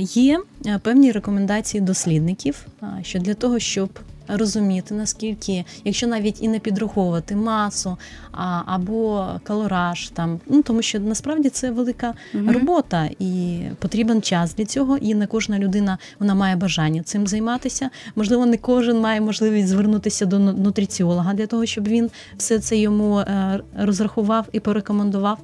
є 0.00 0.40
певні 0.82 1.12
рекомендації 1.12 1.80
дослідників, 1.80 2.66
що 3.02 3.18
для 3.18 3.34
того, 3.34 3.58
щоб 3.58 3.90
розуміти, 4.28 4.94
наскільки, 4.94 5.64
якщо 5.84 6.06
навіть 6.06 6.42
і 6.42 6.48
не 6.48 6.58
підраховувати 6.58 7.36
масу 7.36 7.96
а, 8.32 8.62
або 8.66 9.26
калораж, 9.42 10.08
там 10.08 10.40
ну 10.46 10.62
тому 10.62 10.82
що 10.82 11.00
насправді 11.00 11.48
це 11.48 11.70
велика 11.70 12.14
угу. 12.34 12.52
робота 12.52 13.08
і 13.18 13.60
потрібен 13.78 14.22
час 14.22 14.54
для 14.54 14.64
цього. 14.64 14.96
І 14.96 15.14
не 15.14 15.26
кожна 15.26 15.58
людина 15.58 15.98
вона 16.18 16.34
має 16.34 16.56
бажання 16.56 17.02
цим 17.02 17.26
займатися. 17.26 17.90
Можливо, 18.16 18.46
не 18.46 18.56
кожен 18.56 19.00
має 19.00 19.20
можливість 19.20 19.68
звернутися 19.68 20.26
до 20.26 20.38
нутриціолога 20.38 21.34
для 21.34 21.46
того, 21.46 21.66
щоб 21.66 21.88
він 21.88 22.10
все 22.36 22.58
це 22.58 22.76
йому 22.76 23.18
е, 23.18 23.60
розрахував 23.76 24.46
і 24.52 24.60
порекомендував. 24.60 25.38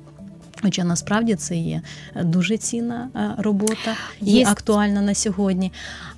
Хоча 0.63 0.85
насправді 0.85 1.35
це 1.35 1.57
є 1.57 1.83
дуже 2.23 2.57
цінна 2.57 3.09
е, 3.17 3.43
робота 3.43 3.97
і 4.21 4.33
є... 4.33 4.47
актуальна 4.47 5.03
на 5.03 5.15
сьогодні. 5.15 5.73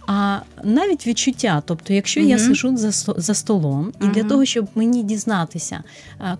А 0.07 0.39
навіть 0.65 1.07
відчуття, 1.07 1.63
тобто, 1.67 1.93
якщо 1.93 2.21
угу. 2.21 2.31
я 2.31 2.39
сижу 2.39 2.77
за 2.77 2.91
за 3.17 3.35
столом, 3.35 3.93
і 4.01 4.05
угу. 4.05 4.13
для 4.15 4.25
того, 4.25 4.45
щоб 4.45 4.69
мені 4.75 5.03
дізнатися, 5.03 5.83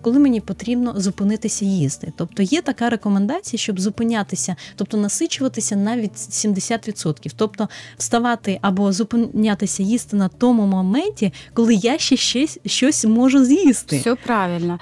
коли 0.01 0.19
мені 0.19 0.41
потрібно 0.41 0.93
зупинитися 0.97 1.65
їсти, 1.65 2.13
тобто 2.17 2.43
є 2.43 2.61
така 2.61 2.89
рекомендація, 2.89 3.59
щоб 3.59 3.79
зупинятися, 3.79 4.55
тобто 4.75 4.97
насичуватися 4.97 5.75
навіть 5.75 6.13
70%, 6.13 7.33
тобто 7.35 7.69
вставати 7.97 8.59
або 8.61 8.93
зупинятися 8.93 9.83
їсти 9.83 10.15
на 10.15 10.27
тому 10.27 10.65
моменті, 10.65 11.33
коли 11.53 11.73
я 11.73 11.97
ще 11.97 12.17
щось, 12.17 12.59
щось 12.65 13.05
можу 13.05 13.45
з'їсти. 13.45 13.97
Все 13.97 14.15
правильно. 14.15 14.79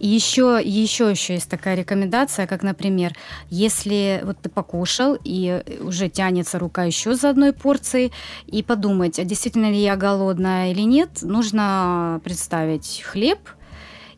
І 0.00 0.20
ще, 0.20 0.42
еще, 0.84 1.12
еще 1.12 1.34
есть 1.34 1.48
такая 1.48 1.76
рекомендация, 1.76 2.46
как, 2.46 2.62
например, 2.62 3.12
если 3.52 4.22
вот 4.24 4.36
ты 4.42 4.48
покушал 4.48 5.18
и 5.26 5.62
уже 5.80 6.08
тянется 6.08 6.58
рука 6.58 6.84
еще 6.84 7.14
за 7.14 7.30
одной 7.30 7.52
порцией, 7.52 8.12
и 8.47 8.63
подумать, 8.63 9.19
а 9.19 9.23
действительно 9.23 9.69
ли 9.69 9.81
я 9.81 9.95
голодная 9.95 10.71
или 10.71 10.81
нет, 10.81 11.09
нужно 11.21 12.19
представить 12.23 13.03
хлеб, 13.05 13.39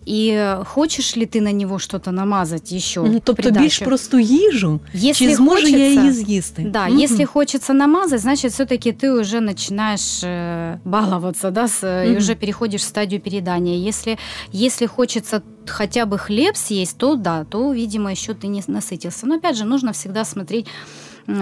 і 0.05 0.39
хочеш 0.63 1.17
ли 1.17 1.25
ти 1.25 1.41
на 1.41 1.51
нього 1.51 1.79
щось 1.79 2.01
намазати 2.05 2.79
ще? 2.79 2.99
Ну, 2.99 3.21
тобто 3.23 3.33
придачу? 3.33 3.63
більш 3.63 3.79
просту 3.79 4.19
їжу, 4.19 4.79
если 4.95 5.27
чи 5.27 5.35
зможу 5.35 5.55
хочется, 5.55 5.77
я 5.77 5.89
її 5.89 6.11
з'їсти? 6.11 6.63
Да, 6.63 6.87
угу. 6.87 7.01
если 7.01 7.25
хочется 7.25 7.73
намазать, 7.73 8.21
значит, 8.21 8.51
все-таки 8.51 8.91
ты 8.91 9.21
уже 9.21 9.39
начинаешь 9.41 10.23
э, 10.23 10.79
баловаться, 10.85 11.51
да, 11.51 11.67
с, 11.67 11.83
угу. 11.83 12.13
и 12.13 12.17
уже 12.17 12.35
переходишь 12.35 12.81
в 12.81 12.87
стадию 12.87 13.21
переедания. 13.21 13.89
Если, 13.89 14.17
если 14.51 14.87
хочется 14.87 15.41
хотя 15.67 16.05
бы 16.05 16.17
хлеб 16.17 16.57
съесть, 16.57 16.97
то 16.97 17.15
да, 17.15 17.43
то, 17.43 17.73
видимо, 17.73 18.11
еще 18.11 18.33
ты 18.33 18.47
не 18.47 18.61
насытился. 18.67 19.27
Но 19.27 19.35
опять 19.35 19.55
же, 19.55 19.65
нужно 19.65 19.91
всегда 19.91 20.25
смотреть, 20.25 20.67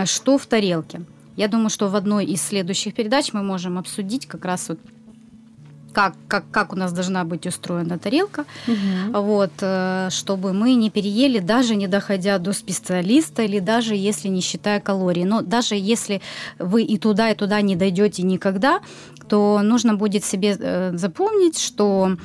что 0.06 0.38
в 0.38 0.46
тарелке. 0.46 1.02
Я 1.37 1.49
думаю, 1.49 1.71
что 1.71 1.89
в 1.89 1.97
одной 1.97 2.25
из 2.25 2.43
следующих 2.43 2.95
передач 2.95 3.33
мы 3.33 3.43
можем 3.43 3.79
обсудить 3.79 4.27
как 4.27 4.45
раз 4.45 4.69
вот 4.69 4.79
как, 5.97 6.15
как, 6.29 6.45
как 6.51 6.73
у 6.75 6.77
нас 6.77 6.93
должна 6.93 7.25
быть 7.25 7.47
устроена 7.47 7.99
тарелка, 7.99 8.45
угу. 8.69 9.23
вот, 9.23 9.53
э, 9.63 10.09
чтобы 10.11 10.53
мы 10.53 10.75
не 10.75 10.91
переели, 10.91 11.39
даже 11.39 11.75
не 11.75 11.89
доходя 11.89 12.39
до 12.39 12.53
специалиста, 12.53 13.45
или 13.45 13.61
даже 13.61 13.95
если 13.95 14.29
не 14.29 14.43
считая 14.43 14.79
калорий. 14.81 15.25
Но 15.25 15.41
даже 15.41 15.75
если 15.75 16.21
вы 16.59 16.83
и 16.83 16.99
туда, 16.99 17.31
и 17.31 17.35
туда 17.35 17.63
не 17.63 17.77
дойдете 17.77 18.25
никогда, 18.25 18.81
то 19.27 19.61
нужно 19.63 19.95
будет 19.95 20.23
себе 20.23 20.55
э, 20.61 20.93
запомнить, 20.95 21.59
что 21.59 22.19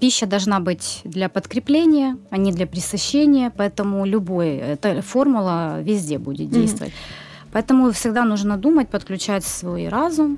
пища 0.00 0.26
должна 0.26 0.58
быть 0.58 1.00
для 1.04 1.28
подкрепления, 1.28 2.16
а 2.30 2.38
не 2.38 2.50
для 2.50 2.66
пресыщения, 2.66 3.52
поэтому 3.56 4.04
любой, 4.04 4.56
эта 4.56 5.00
формула 5.00 5.80
везде 5.80 6.18
будет 6.18 6.50
действовать. 6.50 6.92
mm 6.92 7.27
Поэтому 7.53 7.91
всегда 7.91 8.25
нужно 8.25 8.57
думать, 8.57 8.89
подключать 8.89 9.43
свой 9.43 9.89
разум, 9.89 10.37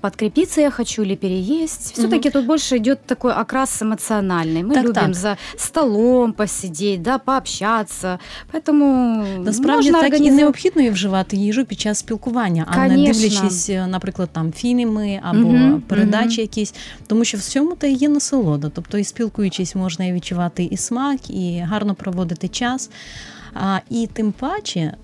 подкрепиться 0.00 0.60
я 0.60 0.70
хочу 0.70 1.02
или 1.02 1.14
переесть. 1.14 1.92
Все-таки 1.92 2.28
угу. 2.28 2.38
тут 2.38 2.46
больше 2.46 2.76
идет 2.76 3.06
такой 3.06 3.32
окрас 3.32 3.82
эмоциональный. 3.82 4.62
Мы 4.62 4.74
так, 4.74 4.84
любим 4.84 4.94
так. 4.94 5.14
за 5.14 5.36
столом 5.56 6.32
посидеть, 6.32 7.02
да, 7.02 7.18
пообщатися. 7.18 8.18
Поэтому 8.52 9.24
насправді 9.38 9.90
можна 9.90 10.00
так 10.00 10.08
організов... 10.08 10.38
і 10.38 10.42
необхідно 10.42 10.82
і 10.82 10.90
вживати 10.90 11.36
їжу 11.36 11.64
під 11.64 11.80
час 11.80 11.98
спілкування, 11.98 12.66
а 12.68 12.74
Конечно. 12.74 12.96
не 12.96 13.12
дивлячись, 13.12 13.70
наприклад, 13.88 14.28
там 14.32 14.52
фільми 14.52 15.20
або 15.22 15.48
угу. 15.48 15.82
передачі 15.86 16.34
угу. 16.36 16.42
якісь, 16.42 16.74
тому 17.06 17.24
що 17.24 17.38
в 17.38 17.40
цьому 17.40 17.74
та 17.74 17.86
є 17.86 18.08
насолода. 18.08 18.70
Тобто, 18.74 18.98
і 18.98 19.04
спілкуючись, 19.04 19.74
можна 19.74 20.04
і 20.04 20.12
відчувати 20.12 20.64
і 20.64 20.76
смак, 20.76 21.30
і 21.30 21.58
гарно 21.58 21.94
проводити 21.94 22.48
час. 22.48 22.90
А, 23.54 23.78
І 23.90 24.08
тим 24.12 24.32
паче 24.32 24.94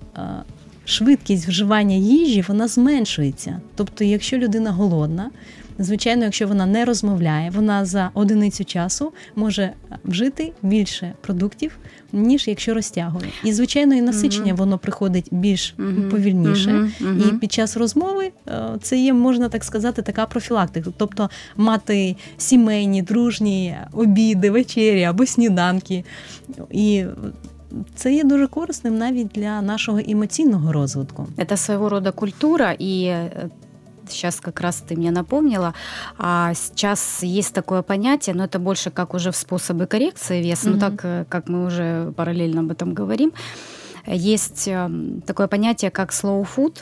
швидкість 0.84 1.48
вживання 1.48 1.96
їжі 1.96 2.44
вона 2.48 2.68
зменшується. 2.68 3.60
Тобто, 3.74 4.04
якщо 4.04 4.38
людина 4.38 4.70
голодна, 4.70 5.30
звичайно, 5.78 6.24
якщо 6.24 6.48
вона 6.48 6.66
не 6.66 6.84
розмовляє, 6.84 7.50
вона 7.50 7.84
за 7.84 8.10
одиницю 8.14 8.64
часу 8.64 9.12
може 9.36 9.72
вжити 10.04 10.52
більше 10.62 11.14
продуктів, 11.20 11.78
ніж 12.12 12.48
якщо 12.48 12.74
розтягує. 12.74 13.26
І 13.44 13.52
звичайно, 13.52 13.94
і 13.94 14.02
насичення 14.02 14.54
воно 14.54 14.78
приходить 14.78 15.28
більш 15.30 15.74
повільніше. 16.10 16.90
І 17.00 17.32
під 17.32 17.52
час 17.52 17.76
розмови 17.76 18.32
е, 18.48 18.62
це 18.82 18.98
є, 18.98 19.12
можна 19.12 19.48
так 19.48 19.64
сказати, 19.64 20.02
така 20.02 20.26
профілактика. 20.26 20.90
Тобто 20.96 21.30
мати 21.56 22.16
сімейні, 22.36 23.02
дружні 23.02 23.76
обіди, 23.92 24.50
вечері 24.50 25.04
або 25.04 25.26
сніданки. 25.26 26.04
І 26.70 27.04
це 27.95 28.13
є 28.13 28.23
дуже 28.23 28.47
корисним 28.47 28.97
навіть 28.97 29.27
для 29.27 29.61
нашого 29.61 29.99
емоційного 30.07 30.73
розвитку. 30.73 31.27
Это 31.37 31.57
своего 31.57 31.89
рода 31.89 32.11
культура, 32.11 32.75
и 32.79 33.29
сейчас 34.09 34.39
как 34.39 34.61
раз 34.61 34.83
ты 34.89 34.95
мне 34.95 35.11
напомнила, 35.11 35.73
а 36.17 36.53
сейчас 36.53 37.23
есть 37.23 37.53
такое 37.53 37.81
понятие, 37.81 38.35
но 38.35 38.43
это 38.43 38.59
больше 38.59 38.89
как 38.89 39.13
уже 39.13 39.31
в 39.31 39.35
способы 39.35 39.85
коррекции 39.85 40.41
веса, 40.41 40.69
mm-hmm. 40.69 40.73
ну 40.73 40.79
так 40.79 41.05
э, 41.05 41.25
как 41.29 41.49
мы 41.49 41.65
уже 41.65 42.13
параллельно 42.15 42.61
об 42.61 42.71
этом 42.71 42.93
говорим, 42.93 43.33
есть 44.07 44.69
такое 45.25 45.47
понятие, 45.47 45.91
как 45.91 46.11
slow 46.11 46.47
food, 46.55 46.77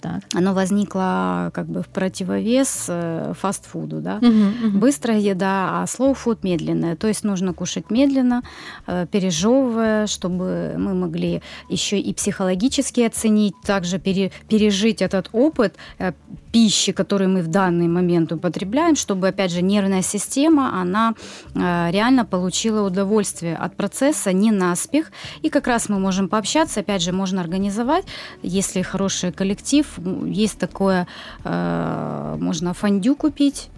так. 0.00 0.22
Оно 0.34 0.54
возникло 0.54 1.50
как 1.54 1.66
бы 1.66 1.82
в 1.82 1.88
противовес 1.88 2.86
э, 2.88 3.32
фастфуду, 3.38 4.00
да. 4.00 4.16
Угу, 4.16 4.68
угу. 4.68 4.78
Быстрая 4.78 5.18
еда, 5.18 5.82
а 5.82 5.84
food 5.84 6.38
медленная. 6.42 6.96
То 6.96 7.08
есть 7.08 7.24
нужно 7.24 7.52
кушать 7.52 7.90
медленно, 7.90 8.42
э, 8.86 9.06
пережевывая, 9.10 10.06
чтобы 10.06 10.74
мы 10.78 10.94
могли 10.94 11.42
еще 11.68 11.98
и 11.98 12.14
психологически 12.14 13.00
оценить, 13.00 13.54
также 13.64 13.98
пере, 13.98 14.30
пережить 14.48 15.02
этот 15.02 15.28
опыт 15.32 15.74
э, 15.98 16.12
пищи, 16.52 16.92
которую 16.92 17.30
мы 17.30 17.42
в 17.42 17.48
данный 17.48 17.88
момент 17.88 18.32
употребляем, 18.32 18.96
чтобы, 18.96 19.28
опять 19.28 19.52
же, 19.52 19.62
нервная 19.62 20.02
система, 20.02 20.80
она 20.80 21.14
реально 21.54 22.24
получила 22.24 22.86
удовольствие 22.86 23.54
от 23.56 23.76
процесса, 23.76 24.32
не 24.32 24.50
наспех. 24.50 25.12
И 25.42 25.50
как 25.50 25.66
раз 25.66 25.88
мы 25.88 25.98
можем 25.98 26.28
пообщаться, 26.28 26.80
опять 26.80 27.02
же, 27.02 27.12
можно 27.12 27.40
организовать, 27.40 28.04
если 28.42 28.82
хороший 28.82 29.32
коллектив, 29.32 29.86
есть 29.87 30.57
такое, 30.59 31.07
э, 31.43 32.37
можно 32.39 32.73
фондю 32.73 33.15
купить, 33.15 33.69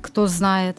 кто 0.00 0.26
знает. 0.26 0.76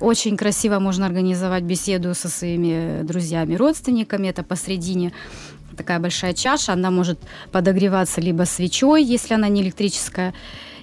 Очень 0.00 0.36
красиво 0.36 0.78
можно 0.78 1.06
организовать 1.06 1.62
беседу 1.62 2.14
со 2.14 2.28
своими 2.28 3.02
друзьями, 3.02 3.54
родственниками. 3.54 4.28
Это 4.28 4.42
посредине 4.42 5.12
такая 5.76 5.98
большая 5.98 6.34
чаша, 6.34 6.72
она 6.72 6.90
может 6.90 7.18
подогреваться 7.52 8.20
либо 8.20 8.44
свечой, 8.44 9.02
если 9.02 9.34
она 9.34 9.48
не 9.48 9.62
электрическая, 9.62 10.34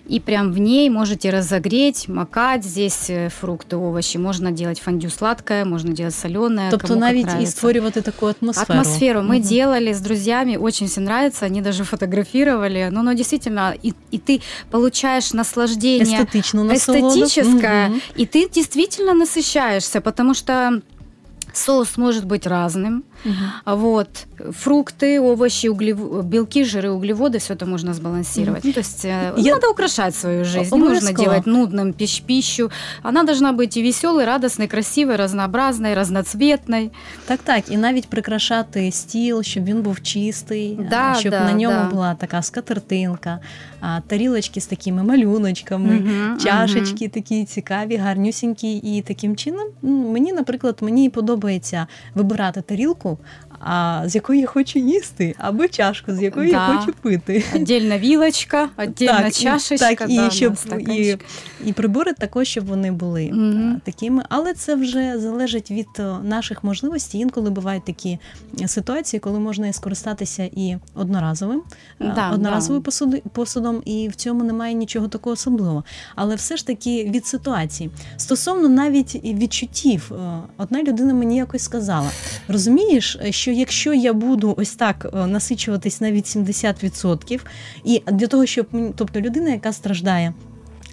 и 0.07 0.21
прям 0.21 0.53
в 0.53 0.59
ней 0.59 0.91
можете 0.91 1.31
разогреть, 1.31 2.09
макать 2.09 2.65
здесь 2.65 3.11
э, 3.11 3.29
фрукты, 3.29 3.77
овощи. 3.77 4.19
Можно 4.19 4.51
делать 4.51 4.81
фондю 4.81 5.11
сладкое, 5.11 5.65
можно 5.65 5.93
делать 5.93 6.15
соленое. 6.15 6.71
Тобто 6.71 6.97
навіть 6.97 7.29
і 7.41 7.47
створювати 7.47 8.03
таку 8.03 8.27
атмосферу. 8.27 8.81
Атмосферу 8.81 9.21
мы 9.21 9.37
угу. 9.37 9.49
делали 9.49 9.93
с 9.93 10.01
друзьями, 10.01 10.57
очень 10.57 10.87
всем 10.87 11.05
нравится, 11.05 11.47
они 11.47 11.63
даже 11.63 11.85
фотографировали. 11.85 12.89
Ну, 12.93 13.03
но 13.03 13.13
действительно, 13.13 13.75
и, 13.83 13.93
и 14.11 14.19
ты 14.19 14.41
получаешь 14.71 15.33
наслаждение 15.33 16.27
эстетическое, 16.71 17.89
угу. 17.89 18.01
и 18.17 18.27
ты 18.27 18.49
действительно 18.49 19.15
насыщаешься, 19.15 20.01
потому 20.01 20.35
что 20.35 20.83
Соус 21.53 21.97
может 21.97 22.25
быть 22.25 22.47
разным. 22.47 23.05
А 23.66 23.76
Вот. 23.76 24.08
Фрукты, 24.52 25.20
овощи, 25.20 25.68
углев... 25.70 26.26
белки, 26.26 26.64
жиры, 26.64 26.90
углеводы, 26.92 27.38
все 27.38 27.54
это 27.54 27.66
можно 27.66 27.94
сбалансировать. 27.94 28.64
Ну, 28.64 28.74
то 28.74 28.80
есть 28.80 29.06
э, 29.06 29.34
Я- 29.38 29.54
надо 29.54 29.70
украшать 29.70 30.16
свою 30.16 30.46
жизнь. 30.46 30.76
Не 30.76 30.80
нужно 30.82 31.10
Обов'язково. 31.10 31.24
делать 31.24 31.48
нудным 31.48 31.94
пищ- 31.94 32.24
пищу. 32.26 32.72
Она 33.04 33.24
должна 33.24 33.52
быть 33.54 33.78
и 33.80 33.84
веселой, 33.84 34.26
радостной, 34.26 34.68
красивой, 34.68 35.16
разнообразной, 35.16 35.94
разноцветной. 35.94 36.92
Так, 37.26 37.40
так, 37.44 37.64
і 37.72 37.78
навіть 37.78 38.08
прикрашати 38.08 38.92
стіл, 38.92 39.44
щоб 39.44 39.66
він 39.66 39.82
був 39.82 40.02
чистий, 40.02 40.80
Да, 40.90 41.12
а, 41.16 41.20
щоб 41.20 41.32
да, 41.32 41.44
на 41.44 41.54
ньому 41.54 41.76
да. 41.84 41.90
була 41.90 42.16
така 42.16 42.42
скатертинка, 42.42 43.40
а, 43.82 44.00
тарілочки 44.08 44.62
з 44.62 44.66
такими 44.66 45.04
малюночками, 45.04 45.94
Мгм, 45.94 46.38
чашечки 46.40 47.08
такі 47.10 47.46
цікаві, 47.46 47.96
гарнюсінькі. 47.96 48.78
І 48.78 49.02
таким 49.02 49.36
чином 49.36 49.68
м, 49.84 49.90
мені, 50.12 50.34
наприклад, 50.34 50.78
мені 50.82 51.10
подобається 51.10 51.88
вибирати 52.16 52.62
тарілку, 52.62 53.11
а, 53.61 54.03
з 54.07 54.15
якої 54.15 54.41
я 54.41 54.47
хочу 54.47 54.79
їсти, 54.79 55.35
або 55.39 55.69
чашку, 55.69 56.13
з 56.15 56.23
якої 56.23 56.51
Да. 56.51 56.69
я 56.73 56.79
хочу 56.79 56.93
пити. 57.03 57.45
Отдельно 57.57 57.99
вилочка, 57.99 58.69
отдельно 58.79 59.13
Так, 59.13 59.29
і- 59.41 59.43
чашечка. 59.43 59.95
так, 59.95 60.11
і 60.11 60.17
да, 60.17 60.31
щоб- 60.31 60.59
стаканчик. 60.59 61.25
І 61.67 61.73
прибори 61.73 62.13
також, 62.13 62.49
щоб 62.49 62.67
вони 62.67 62.93
були 62.93 63.31
а, 63.35 63.81
такими. 63.85 64.23
Але 64.29 64.55
це 64.55 64.75
вже 64.75 65.19
залежить 65.19 65.71
від 65.71 65.87
наших 66.23 66.65
можливостей. 66.65 67.21
Інколи 67.21 67.51
бувають 67.51 67.85
такі 67.85 68.19
е, 68.61 68.69
ситуації, 68.69 69.21
коли 69.21 69.39
можна 69.39 69.69
і 69.69 69.73
скористатися 69.73 70.51
і 70.57 70.77
одноразовим, 70.95 71.63
е, 72.01 72.13
Да, 72.15 72.31
одноразовим 72.31 72.83
посудом, 73.33 73.83
і 73.85 74.09
в 74.09 74.15
цьому 74.15 74.45
немає 74.45 74.75
нічого 74.75 75.09
такого 75.09 75.33
особливого. 75.35 75.85
Але 76.17 76.35
все 76.35 76.57
ж 76.57 76.67
таки 76.67 77.05
від 77.05 77.27
ситуації. 77.27 77.91
Стосовно 78.17 78.69
навіть 78.69 79.15
відчуттів, 79.25 80.13
е, 80.13 80.39
одна 80.57 80.83
людина 80.83 81.15
мені 81.15 81.37
якось 81.37 81.63
сказала: 81.63 82.11
розумієш, 82.49 83.02
що 83.31 83.51
якщо 83.51 83.95
я 83.95 84.13
буду 84.13 84.55
ось 84.59 84.75
так 84.75 85.07
е, 85.15 85.27
насичуватись 85.27 86.01
навіть 86.01 86.25
70%, 86.37 87.41
і 87.85 88.03
для 88.13 88.27
того, 88.27 88.47
щоб 88.47 88.67
тобто 88.97 89.21
людина, 89.21 89.51
яка 89.51 89.73
страждає. 89.73 90.33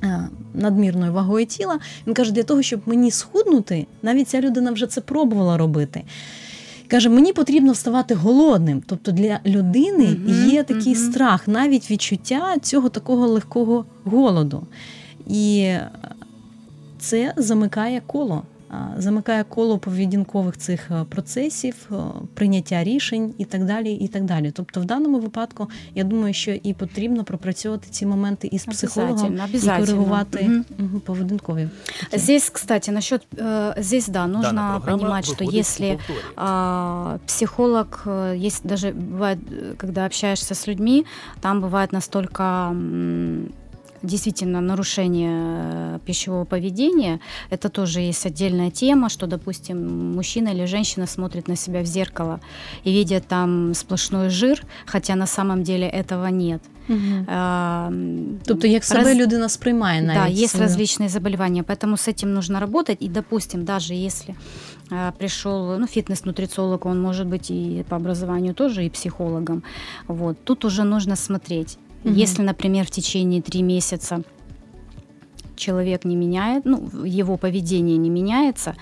е, 0.03 0.29
Надмірною 0.53 1.13
вагою 1.13 1.45
тіла, 1.45 1.79
він 2.07 2.13
каже, 2.13 2.31
для 2.31 2.43
того, 2.43 2.61
щоб 2.61 2.81
мені 2.85 3.11
схуднути, 3.11 3.87
навіть 4.01 4.29
ця 4.29 4.41
людина 4.41 4.71
вже 4.71 4.87
це 4.87 5.01
пробувала 5.01 5.57
робити. 5.57 6.03
Каже, 6.87 7.09
мені 7.09 7.33
потрібно 7.33 7.71
вставати 7.71 8.13
голодним. 8.13 8.83
Тобто 8.85 9.11
для 9.11 9.39
людини 9.45 10.07
Мгм, 10.07 10.49
є 10.49 10.63
такий 10.63 10.93
мгм. 10.95 11.11
страх, 11.11 11.47
навіть 11.47 11.91
відчуття 11.91 12.55
цього 12.61 12.89
такого 12.89 13.27
легкого 13.27 13.85
голоду. 14.03 14.67
І 15.27 15.59
е, 15.59 15.91
це 16.99 17.33
замикає 17.37 18.01
коло 18.07 18.43
а, 18.70 19.00
Замикає 19.00 19.44
коло 19.44 19.78
поведінкових 19.78 20.56
цих 20.58 20.90
е, 20.90 21.04
процесів, 21.08 21.74
е, 21.92 21.94
прийняття 22.34 22.84
рішень 22.84 23.34
і 23.38 23.44
так 23.44 23.64
далі. 23.64 23.92
і 23.92 24.08
так 24.08 24.24
далі. 24.24 24.50
Тобто, 24.50 24.80
в 24.80 24.84
даному 24.84 25.18
випадку 25.18 25.68
я 25.94 26.04
думаю, 26.04 26.34
що 26.34 26.50
і 26.50 26.74
потрібно 26.74 27.24
пропрацьовувати 27.24 27.86
ці 27.90 28.06
моменти 28.06 28.48
із 28.52 28.64
психологом 28.64 29.12
Обязательно, 29.12 29.44
і 29.46 29.48
обязательно. 29.50 29.86
коригувати 29.86 30.42
Мгм. 30.44 30.64
мгм, 30.78 31.00
поведінкові. 31.00 31.68
такі. 32.10 32.18
Здесь, 32.22 32.50
кстати, 32.50 32.92
насчет 32.92 33.26
э, 33.36 33.82
здесь, 33.82 34.06
да, 34.08 34.12
Дана 34.12 34.26
нужно 34.38 34.80
програма 34.84 34.98
понимать, 34.98 35.24
что 35.24 35.34
виходить 35.44 35.54
у 35.54 35.58
если 35.60 35.90
повторі. 35.96 36.18
а, 36.36 37.16
психолог, 37.26 38.02
э, 38.06 38.46
есть 38.46 38.66
даже 38.66 38.90
бывает, 38.92 39.38
э, 39.52 39.76
когда 39.76 40.04
общаешься 40.04 40.54
с 40.54 40.68
людьми, 40.68 41.04
там 41.40 41.60
бывает 41.64 41.92
настолько 41.92 42.42
м, 42.70 43.48
действительно 44.03 44.61
нарушение 44.61 45.31
э, 45.95 45.99
пищевого 46.05 46.45
поведения. 46.45 47.19
Это 47.51 47.69
тоже 47.69 47.99
есть 48.01 48.25
отдельная 48.25 48.71
тема, 48.71 49.09
что, 49.09 49.27
допустим, 49.27 50.11
мужчина 50.15 50.49
или 50.49 50.65
женщина 50.65 51.07
смотрит 51.07 51.47
на 51.47 51.55
себя 51.55 51.81
в 51.81 51.85
зеркало 51.85 52.39
и 52.85 52.91
видит 52.91 53.27
там 53.27 53.73
сплошной 53.73 54.29
жир, 54.29 54.63
хотя 54.85 55.15
на 55.15 55.27
самом 55.27 55.63
деле 55.63 55.87
этого 55.87 56.27
нет. 56.27 56.61
Мгм. 56.87 57.25
А, 57.27 57.91
Тобто, 58.45 58.67
як 58.67 58.83
себе 58.83 59.03
раз- 59.03 59.17
людина 59.17 59.49
сприймає 59.49 60.01
навіть. 60.01 60.19
да, 60.35 60.41
есть 60.43 60.49
свою- 60.55 60.65
различные 60.67 61.09
заболевания, 61.09 61.63
поэтому 61.63 61.93
с 61.97 62.07
этим 62.07 62.25
нужно 62.25 62.59
работать. 62.59 62.97
И, 63.03 63.07
допустим, 63.09 63.63
даже 63.65 63.93
если 63.93 64.35
э, 64.91 65.11
пришел 65.19 65.77
ну, 65.79 65.85
фитнес-нутрициолог, 65.87 66.87
он 66.89 67.01
может 67.01 67.27
быть 67.27 67.51
и 67.51 67.83
по 67.89 67.95
образованию 67.95 68.53
тоже, 68.53 68.85
и 68.85 68.89
психологом. 68.89 69.61
Вот. 70.07 70.37
Тут 70.43 70.65
уже 70.65 70.83
нужно 70.83 71.15
смотреть. 71.15 71.77
Мгм. 72.03 72.13
Если, 72.13 72.41
например, 72.41 72.85
в 72.85 72.91
течение 72.91 73.41
три 73.41 73.61
месяца 73.61 74.23
человек 75.55 76.05
не 76.05 76.15
меняет, 76.15 76.65
ну, 76.65 76.89
его 77.03 77.37
поведение 77.37 77.97
не 77.97 78.09
меняется, 78.09 78.75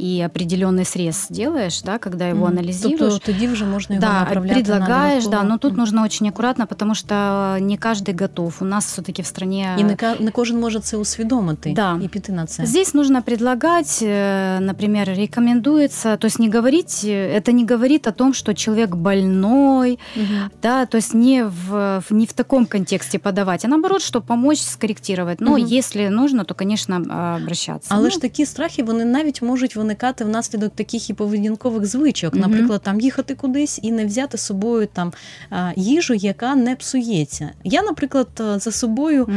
и 0.00 0.20
определенный 0.34 0.84
срез 0.84 1.26
делаешь, 1.30 1.82
да, 1.82 1.98
когда 1.98 2.24
его 2.28 2.46
Мгм. 2.46 2.58
анализируешь, 2.58 2.98
Тобто 3.12 3.26
тоді 3.32 3.48
вже 3.48 3.64
можна 3.64 3.94
його 3.94 4.06
да, 4.06 4.20
направляти 4.20 4.54
предлагаешь, 4.54 5.24
на 5.24 5.30
да, 5.30 5.42
но 5.42 5.58
тут 5.58 5.70
Мгм. 5.72 5.80
нужно 5.80 6.02
очень 6.04 6.28
аккуратно, 6.28 6.66
потому 6.66 6.94
что 6.94 7.14
не 7.60 7.76
каждый 7.76 8.20
готов. 8.22 8.56
У 8.60 8.64
нас 8.64 8.86
все-таки 8.86 9.22
в 9.22 9.26
стране 9.26 9.76
І 9.78 9.84
не, 9.84 9.94
ка- 9.96 10.16
не 10.20 10.30
кожен 10.30 10.60
може 10.60 10.80
це 10.80 10.96
усвідомити 10.96 11.72
Да. 11.76 11.98
і 12.02 12.08
піти 12.08 12.32
на 12.32 12.46
це. 12.46 12.66
Здесь 12.66 12.94
нужно 12.94 13.22
предлагать, 13.22 14.02
э, 14.02 14.60
например, 14.60 15.08
рекомендуется, 15.08 16.16
то 16.16 16.26
есть 16.26 16.38
не 16.40 16.50
говорить, 16.50 17.04
э, 17.04 17.36
это 17.40 17.52
не 17.52 17.64
говорит 17.74 18.06
о 18.06 18.10
том, 18.12 18.34
что 18.34 18.54
человек 18.54 18.94
больной, 18.96 19.98
Мгм. 20.16 20.50
да, 20.62 20.86
то 20.86 20.96
есть 20.98 21.14
не 21.14 21.44
в, 21.44 21.98
в- 22.08 22.12
не 22.12 22.24
в 22.26 22.32
таком 22.32 22.66
контексте 22.66 23.18
подавать, 23.18 23.64
а 23.64 23.68
наоборот, 23.68 24.00
чтобы 24.00 24.22
помочь 24.26 24.58
скорректировать. 24.60 25.40
Но 25.40 25.50
Мгм. 25.58 25.66
если 25.78 26.08
нужно, 26.10 26.44
то, 26.44 26.54
конечно, 26.54 27.02
а, 27.10 27.36
обращаться. 27.42 27.88
Але 27.94 28.04
Ну, 28.04 28.10
ж 28.10 28.20
такі 28.20 28.46
страхи 28.46 28.82
вони 28.82 29.04
навіть 29.04 29.42
можуть 29.42 29.76
виникати 29.89 30.23
внаслідок 30.25 30.75
таких 30.75 31.09
і 31.09 31.13
поведінкових 31.13 31.85
звичок. 31.85 32.33
Наприклад, 32.33 32.81
там 32.83 32.99
їхати 32.99 33.35
кудись 33.35 33.79
і 33.83 33.91
не 33.91 34.05
взяти 34.05 34.37
з 34.37 34.41
собою 34.41 34.87
там 34.93 35.13
їжу, 35.75 36.13
яка 36.13 36.55
не 36.55 36.75
псується. 36.75 37.49
Я, 37.63 37.81
наприклад, 37.81 38.27
е, 38.39 38.59
за 38.59 38.71
собою. 38.71 39.27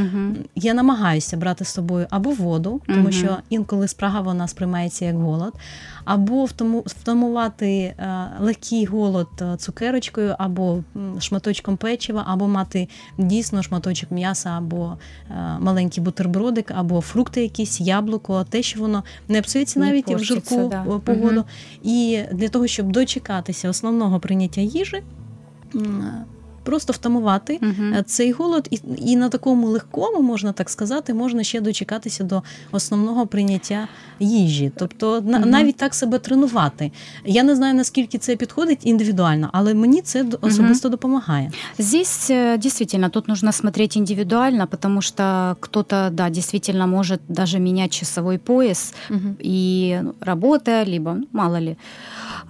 Я 0.55 0.75
намагаюся 0.75 1.37
брати 1.37 1.65
з 1.65 1.69
собою 1.69 2.07
або 2.11 2.31
воду, 2.31 2.81
тому 2.87 3.13
що 3.13 3.37
інколи 3.51 3.89
спрага 3.89 4.21
вона 4.21 4.49
сприймається 4.49 5.05
як 5.05 5.17
голод, 5.17 5.53
або 6.05 6.45
втамувати 6.87 7.69
е, 7.69 7.95
легкий 8.41 8.85
голод 8.85 9.29
е, 9.41 9.57
цукерочкою, 9.57 10.35
або 10.39 10.83
шматочком 11.21 11.77
печива, 11.77 12.25
або 12.27 12.49
мати 12.49 12.89
дійсно 13.19 13.63
шматочок 13.63 14.11
м'яса, 14.11 14.51
або 14.51 14.97
е, 15.31 15.35
маленький 15.61 16.03
бутербродик, 16.03 16.71
або 16.71 17.01
фрукти 17.01 17.43
якісь, 17.43 17.81
яблуко, 17.81 18.45
те, 18.45 18.63
що 18.63 18.81
воно 18.81 19.05
не 19.29 19.43
псується 19.43 19.81
Не 19.81 19.87
навіть 19.87 20.11
і 20.11 20.15
в 20.15 20.25
жарку 20.25 20.69
да. 20.69 20.83
погоду. 20.83 21.35
Мгм. 21.35 21.45
І 21.83 22.23
для 22.33 22.49
того, 22.49 22.67
щоб 22.67 22.93
дочекатися 22.93 23.71
основного 23.71 24.21
прийняття 24.21 24.61
їжі 24.61 25.03
м, 26.62 26.62
Просто 26.64 26.94
втамувати 26.94 27.60
Мгм. 27.62 27.94
Е, 27.94 28.04
цей 28.04 28.32
голод, 28.32 28.68
і, 28.72 28.80
і 28.98 29.16
на 29.16 29.30
такому 29.30 29.68
легкому, 29.68 30.22
можна 30.22 30.52
так 30.52 30.70
сказати, 30.70 31.14
можна 31.14 31.44
ще 31.44 31.62
дочекатися 31.62 32.24
до 32.24 32.44
основного 32.72 33.28
прийняття 33.28 33.88
їжі. 34.20 34.72
Тобто 34.78 35.22
на, 35.22 35.40
Мгм. 35.40 35.50
навіть 35.50 35.76
так 35.78 35.96
себе 35.96 36.20
тренувати. 36.20 36.92
Я 37.26 37.44
не 37.44 37.56
знаю, 37.56 37.74
наскільки 37.74 38.18
це 38.18 38.36
підходить 38.36 38.80
індивідуально, 38.84 39.50
але 39.54 39.74
мені 39.74 40.02
це 40.02 40.24
д- 40.24 40.38
особисто 40.42 40.90
допомагає. 40.90 41.52
Здесь 41.80 42.32
э, 42.32 42.58
действительно 42.58 43.10
тут 43.10 43.28
нужно 43.28 43.52
смотреть 43.52 43.98
индивидуально, 43.98 44.68
потому 44.68 45.02
что 45.02 45.56
кто-то, 45.60 46.10
да, 46.12 46.30
действительно 46.30 46.88
может 46.88 47.20
даже 47.30 47.60
менять 47.60 47.94
часовой 48.00 48.38
пояс 48.38 48.94
и 49.46 50.00
ну, 50.04 50.14
работа, 50.22 50.84
либо, 50.86 51.14
ну, 51.14 51.28
мало 51.32 51.60
ли, 51.60 51.76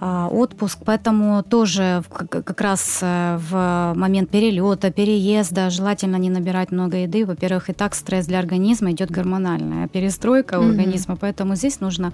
а, 0.00 0.28
отпуск. 0.28 0.78
Поэтому 0.84 1.42
тоже 1.48 2.00
в- 2.00 2.08
как 2.08 2.44
как 2.44 2.60
раз 2.60 3.00
э, 3.02 3.38
в 3.50 3.54
момент 4.03 4.29
перелета, 4.29 4.91
переезда 4.91 5.69
желательно 5.69 6.17
не 6.17 6.29
набирать 6.29 6.71
много 6.71 6.97
еды. 6.97 7.25
Во-первых, 7.25 7.69
и 7.69 7.73
так 7.73 7.95
стресс 7.95 8.25
для 8.25 8.39
организма 8.39 8.91
идет 8.91 9.09
гормональная 9.11 9.87
перестройка 9.87 10.57
Мгм. 10.57 10.71
организма, 10.71 11.15
поэтому 11.15 11.55
здесь 11.55 11.79
нужно, 11.79 12.11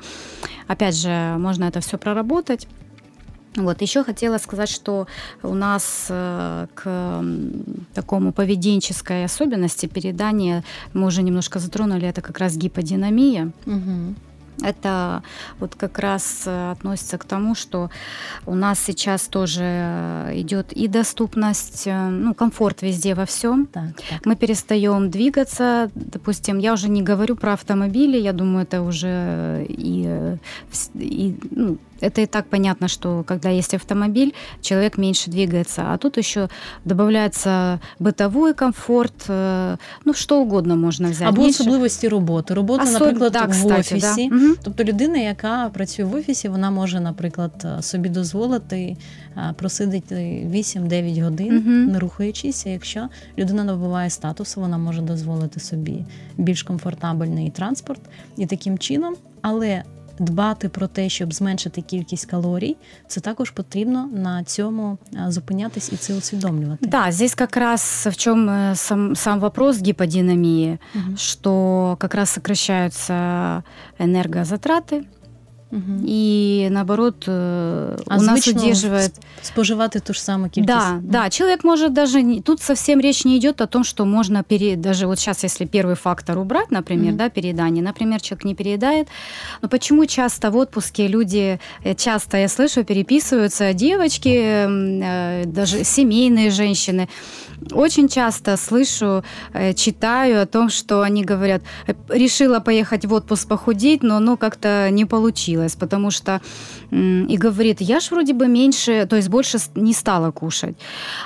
опять 0.67 0.95
же, 0.95 1.35
можно 1.39 1.65
это 1.65 1.79
все 1.79 1.97
проработать. 1.97 2.67
Вот, 3.55 3.81
еще 3.81 4.03
хотела 4.03 4.37
сказать, 4.37 4.69
что 4.69 5.07
у 5.41 5.55
нас 5.55 6.05
э, 6.09 6.67
к 6.75 7.23
такому 7.93 8.31
поведенческой 8.31 9.25
особенности 9.25 9.87
передания, 9.87 10.63
мы 10.93 11.07
уже 11.07 11.23
немножко 11.23 11.59
затронули, 11.59 12.07
это 12.07 12.21
как 12.21 12.37
раз 12.37 12.55
гиподинамия. 12.55 13.51
Угу. 13.65 14.15
Это 14.61 15.23
вот 15.59 15.75
как 15.75 15.99
раз 15.99 16.43
э, 16.45 16.71
относится 16.71 17.17
к 17.17 17.23
тому, 17.23 17.55
что 17.55 17.89
у 18.45 18.55
нас 18.55 18.79
сейчас 18.79 19.27
тоже 19.27 19.61
э, 19.63 20.31
идет 20.35 20.73
и 20.73 20.87
доступность, 20.87 21.87
э, 21.87 22.09
ну, 22.09 22.33
комфорт 22.33 22.81
везде 22.81 23.15
во 23.15 23.25
всем. 23.25 23.67
Так, 23.67 23.95
так. 24.09 24.25
Мы 24.25 24.35
перестаем 24.35 25.09
двигаться. 25.09 25.89
Допустим, 25.95 26.57
я 26.57 26.73
уже 26.73 26.89
не 26.89 27.01
говорю 27.01 27.35
про 27.35 27.53
автомобили, 27.53 28.17
я 28.17 28.33
думаю, 28.33 28.63
это 28.63 28.81
уже 28.81 29.65
и, 29.67 30.37
и, 30.95 31.37
ну, 31.51 31.77
Это 32.00 32.20
и 32.20 32.26
так 32.26 32.44
понятно, 32.50 32.88
что 32.88 33.24
когда 33.26 33.48
есть 33.48 33.74
автомобиль, 33.74 34.32
человек 34.60 34.98
меньше 34.98 35.30
двигается. 35.30 35.82
А 35.88 35.96
тут 35.96 36.18
еще 36.18 36.48
добавляется 36.84 37.80
бытовой 38.00 38.54
комфорт, 38.54 39.14
э, 39.28 39.76
ну 40.04 40.14
що 40.14 40.40
угодно 40.40 40.76
можна 40.76 41.10
взяти. 41.10 41.24
Або 41.28 41.42
Менше- 41.42 41.50
особливості 41.62 42.08
роботи. 42.08 42.54
Робота, 42.54 42.84
Особ- 42.84 42.92
наприклад, 42.92 43.32
да, 43.32 43.42
в 43.44 43.50
кстати, 43.50 43.80
офісі. 43.80 44.28
да. 44.28 44.36
Мгм. 44.36 44.54
Тобто 44.64 44.84
людина, 44.84 45.18
яка 45.18 45.70
працює 45.74 46.04
в 46.04 46.14
офісі, 46.14 46.48
вона 46.48 46.70
може, 46.70 47.00
наприклад, 47.00 47.66
собі 47.80 48.08
дозволити 48.08 48.96
а, 49.34 49.52
просидіти 49.52 50.46
8-9 50.50 51.18
годин, 51.18 51.54
Мгм. 51.56 51.86
не 51.92 51.98
рухаючись. 51.98 52.66
А 52.66 52.68
Якщо 52.70 53.08
людина 53.38 53.64
набуває 53.64 54.10
статусу, 54.10 54.60
вона 54.60 54.78
може 54.78 55.02
дозволити 55.02 55.60
собі 55.60 56.04
більш 56.36 56.62
комфортабельний 56.62 57.50
транспорт 57.50 58.00
і 58.36 58.46
таким 58.46 58.78
чином, 58.78 59.14
але. 59.42 59.82
Дбати 60.18 60.68
про 60.68 60.86
те, 60.86 61.08
щоб 61.08 61.32
зменшити 61.34 61.82
кількість 61.82 62.26
калорій, 62.26 62.76
це 63.08 63.20
також 63.20 63.50
потрібно 63.50 64.06
на 64.14 64.44
цьому 64.44 64.98
а, 65.16 65.30
зупинятись 65.30 65.92
і 65.92 65.96
це 65.96 66.14
усвідомлювати. 66.14 66.86
Да, 66.86 67.12
здесь 67.12 67.34
как 67.34 67.56
раз 67.56 68.08
в 68.12 68.16
чем 68.16 68.50
э, 68.50 68.74
сам, 68.76 69.16
сам 69.16 69.40
вопрос 69.40 69.82
гиподинамии, 69.82 70.78
Мгм. 70.94 71.16
что 71.16 71.96
как 72.00 72.14
раз 72.14 72.30
сокращаются 72.30 73.62
энергозатраты, 73.98 75.04
Мгм. 75.71 76.03
и 76.07 76.67
наоборот 76.71 77.25
э, 77.27 77.97
А 78.07 78.17
у 78.17 78.21
нас 78.21 78.47
удерживает 78.47 79.11
споживати 79.41 79.99
ту 79.99 80.13
ж 80.13 80.21
саму 80.21 80.49
кількість. 80.49 80.67
Да, 80.67 80.99
да, 81.03 81.29
человек 81.29 81.63
может 81.63 81.93
даже 81.93 82.41
тут 82.41 82.61
совсем 82.61 83.01
речь 83.01 83.25
не 83.25 83.37
идет 83.37 83.61
о 83.61 83.67
том, 83.67 83.83
что 83.83 84.05
можно 84.05 84.43
пере, 84.43 84.75
даже 84.75 85.05
вот 85.07 85.19
сейчас, 85.19 85.43
если 85.43 85.65
первый 85.67 85.95
фактор 85.95 86.37
убрать, 86.37 86.71
например, 86.71 87.07
Мгм. 87.09 87.17
да, 87.17 87.29
переедание, 87.29 87.83
например, 87.83 88.21
человек 88.21 88.45
не 88.45 88.55
переедает, 88.55 89.07
но 89.61 89.69
почему 89.69 90.05
часто 90.05 90.49
в 90.51 90.55
отпуске 90.57 91.07
люди, 91.07 91.59
э, 91.85 91.93
часто 91.95 92.37
я 92.37 92.47
слышу, 92.47 92.83
переписываются 92.83 93.73
девочки, 93.73 94.29
м, 94.29 95.01
э, 95.03 95.43
даже 95.45 95.83
семейные 95.83 96.49
женщины, 96.51 97.07
очень 97.71 98.07
часто 98.09 98.57
слышу, 98.57 99.23
читаю 99.75 100.41
о 100.41 100.45
том, 100.45 100.69
что 100.69 101.01
они 101.01 101.23
говорят, 101.25 101.61
«Э, 101.87 101.93
решила 102.09 102.59
поехать 102.59 103.05
в 103.05 103.13
отпуск 103.13 103.47
похудеть, 103.47 104.03
но 104.03 104.19
ну 104.19 104.37
как-то 104.37 104.89
не 104.91 105.05
получилось, 105.05 105.58
потому 105.75 106.11
что 106.11 106.41
и 106.91 107.37
говорит, 107.37 107.81
я 107.81 107.99
ж 107.99 108.11
вроде 108.11 108.33
бы 108.33 108.47
меньше, 108.47 109.05
то 109.09 109.15
есть 109.15 109.29
больше 109.29 109.57
не 109.75 109.93
стала 109.93 110.31
кушать. 110.31 110.75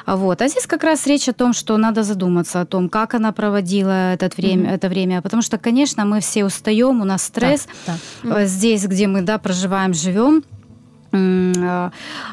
Вот. 0.07 0.41
А 0.41 0.47
здесь 0.47 0.65
как 0.67 0.83
раз 0.83 1.07
речь 1.07 1.29
о 1.29 1.33
том, 1.33 1.53
что 1.53 1.77
надо 1.77 2.03
задуматься 2.03 2.61
о 2.61 2.65
том, 2.65 2.89
как 2.89 3.13
она 3.13 3.31
проводила 3.31 4.13
этот 4.13 4.37
время, 4.37 4.63
Мгм. 4.63 4.73
это 4.73 4.89
время, 4.89 5.21
потому 5.21 5.41
что, 5.41 5.57
конечно, 5.57 6.05
мы 6.05 6.19
все 6.19 6.45
устаем, 6.45 7.01
у 7.01 7.05
нас 7.05 7.23
стресс, 7.23 7.67
Так, 7.85 7.95
так. 8.23 8.37
э, 8.37 8.45
здесь, 8.45 8.85
где 8.85 9.07
мы 9.07 9.21
да, 9.21 9.37
проживаем, 9.37 9.93
живем. 9.93 10.43
М, 11.12 11.52
э, 11.52 11.90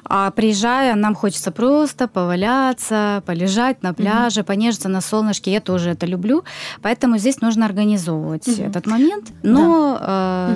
А 0.10 0.30
приезжая, 0.32 0.96
нам 0.96 1.16
хочется 1.16 1.50
просто 1.52 2.08
поваляться, 2.08 3.24
полежать 3.26 3.84
на 3.84 3.94
пляже, 3.94 4.44
понежиться 4.44 4.90
на 4.90 5.02
солнышке. 5.02 5.52
Я 5.52 5.60
тоже 5.62 5.92
это 5.92 6.06
люблю. 6.06 6.44
Поэтому 6.84 7.18
здесь 7.18 7.42
нужно 7.42 7.66
организовывать 7.66 8.48
Мгм. 8.48 8.68
этот 8.70 8.86
момент. 8.88 9.32
Но 9.44 9.98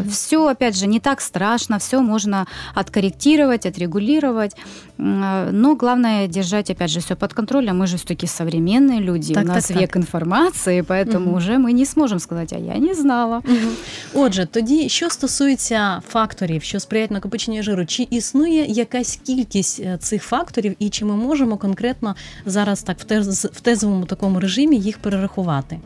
Мгм. 0.04 0.10
все, 0.10 0.48
опять 0.48 0.76
же, 0.78 0.88
не 0.88 1.00
так 1.00 1.22
страшно, 1.22 1.78
все 1.78 2.02
можно 2.02 2.46
откорректировать, 2.76 3.66
отрегулировать. 3.66 4.56
М, 5.00 5.24
э, 5.24 5.50
Но 5.52 5.76
главное 5.76 6.28
держать, 6.28 6.70
опять 6.70 6.92
же, 6.92 7.00
все 7.00 7.16
под 7.16 7.34
контролем. 7.34 7.78
Мы 7.80 7.88
же 7.88 7.96
все-таки 7.98 8.28
современные 8.28 9.00
люди. 9.00 9.34
Так, 9.34 9.44
У 9.46 9.48
нас 9.48 9.66
так, 9.66 9.74
так. 9.74 9.82
век 9.82 9.98
информации, 9.98 10.82
поэтому 10.82 11.20
Мгм. 11.28 11.34
уже 11.34 11.52
мы 11.58 11.72
не 11.72 11.86
сможем 11.86 12.20
сказать, 12.20 12.54
а 12.54 12.58
я 12.58 12.78
не 12.78 12.94
знала. 12.94 13.42
Мгм. 13.46 13.70
Отже, 14.14 14.46
тоді, 14.46 14.90
що 14.90 15.10
стосується 15.10 16.02
факторів, 16.10 16.64
що 16.64 16.80
сприяють 16.80 17.12
накопиченню 17.12 17.64
жиру, 17.64 17.86
чи 17.86 18.08
існує 18.14 18.66
якась 18.66 19.20
кількість 19.26 19.80
е, 19.80 19.98
цих 20.02 20.24
факторів, 20.24 20.76
і 20.80 20.90
чи 20.90 21.06
ми 21.06 21.16
можемо 21.16 21.58
конкретно 21.58 22.16
зараз 22.46 22.82
так 22.84 23.00
в 23.00 23.06
тез- 23.06 23.52
в 23.54 23.62
тезовому 23.62 24.06
такому 24.06 24.40
режимі 24.40 24.78
їх 24.78 24.98
перерахувати? 24.98 25.80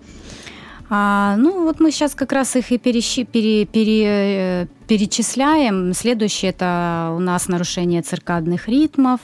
А, 0.89 1.35
ну, 1.39 1.63
вот 1.63 1.79
мы 1.81 1.85
сейчас 1.91 2.13
как 2.15 2.33
раз 2.33 2.55
их 2.55 2.71
и 2.71 2.77
перещи- 2.77 3.25
пере- 3.25 3.65
пере- 3.65 4.63
э, 4.63 4.67
перечисляем. 4.87 5.93
Следующее 5.93 6.51
это 6.51 7.15
у 7.15 7.19
нас 7.19 7.49
нарушение 7.49 8.01
циркадных 8.01 8.69
ритмов. 8.69 9.19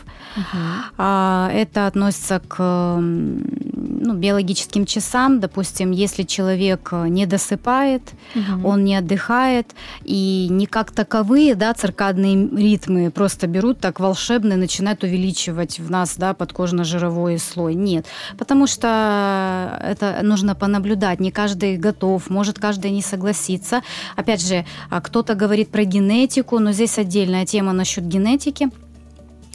А, 0.97 1.49
это 1.55 1.87
относится 1.87 2.39
к 2.47 2.63
м, 2.97 3.41
ну, 3.86 4.14
биологическим 4.14 4.86
часам. 4.86 5.40
Допустим, 5.40 5.90
если 5.90 6.22
человек 6.22 6.88
э, 6.92 7.08
не 7.08 7.26
досыпает, 7.26 8.02
Мгм. 8.34 8.64
он 8.66 8.84
не 8.84 8.96
отдыхает, 8.96 9.66
и 10.04 10.48
не 10.50 10.66
как 10.66 10.90
таковые, 10.90 11.54
да, 11.54 11.72
циркадные 11.74 12.48
ритмы 12.48 13.10
просто 13.10 13.46
берут 13.46 13.80
так 13.80 14.00
волшебно 14.00 14.54
и 14.54 14.56
начинают 14.56 15.02
увеличивать 15.04 15.78
в 15.78 15.90
нас, 15.90 16.16
да, 16.16 16.34
подкожно-жировой 16.34 17.38
слой. 17.38 17.74
Нет, 17.74 18.06
потому 18.38 18.66
что 18.66 19.78
это 19.82 20.20
нужно 20.22 20.54
понаблюдать. 20.54 21.20
Не 21.20 21.30
каждый 21.30 21.76
готов, 21.76 22.30
может 22.30 22.58
каждый 22.58 22.90
не 22.90 23.02
согласиться. 23.02 23.82
Опять 24.16 24.46
же, 24.46 24.64
а, 24.90 25.00
кто-то 25.00 25.34
говорит 25.34 25.70
про 25.70 25.84
генетику, 25.84 26.58
но 26.58 26.72
здесь 26.72 26.98
отдельная 26.98 27.46
тема 27.46 27.72
насчет 27.72 28.06
генетики. 28.06 28.70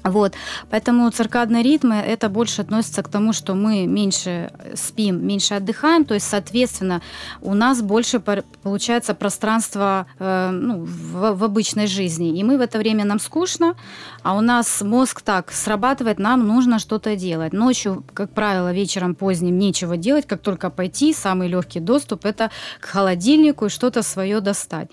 Вот, 0.04 0.34
поэтому 0.70 1.10
циркадные 1.12 1.62
ритмы 1.62 1.96
это 1.96 2.30
больше 2.30 2.62
относится 2.62 3.04
к 3.04 3.10
тому, 3.10 3.34
что 3.34 3.54
мы 3.54 3.86
меньше 3.86 4.52
спим, 4.76 5.26
меньше 5.26 5.56
отдыхаем, 5.56 6.06
то 6.06 6.14
есть, 6.14 6.28
соответственно, 6.28 7.02
у 7.42 7.54
нас 7.54 7.82
больше 7.82 8.20
получается 8.20 9.14
пространство 9.14 10.06
э, 10.20 10.50
ну, 10.52 10.86
в, 10.86 11.34
в 11.36 11.44
обычной 11.44 11.88
жизни, 11.88 12.40
и 12.40 12.44
мы 12.44 12.58
в 12.58 12.62
это 12.62 12.78
время 12.78 13.04
нам 13.06 13.20
скучно, 13.20 13.76
а 14.24 14.38
у 14.38 14.42
нас 14.42 14.82
мозг 14.82 15.22
так 15.22 15.52
срабатывает, 15.52 16.20
нам 16.20 16.48
нужно 16.48 16.80
что-то 16.80 17.16
делать. 17.16 17.54
Ночью, 17.54 18.04
как 18.14 18.32
правило, 18.32 18.72
вечером 18.72 19.16
поздним 19.16 19.58
нечего 19.58 19.98
делать, 19.98 20.26
как 20.26 20.42
только 20.42 20.70
пойти, 20.70 21.14
самый 21.14 21.50
легкий 21.50 21.80
доступ 21.80 22.26
это 22.26 22.52
к 22.80 22.86
холодильнику 22.86 23.66
и 23.66 23.70
что-то 23.70 24.04
свое 24.04 24.40
достать. 24.40 24.90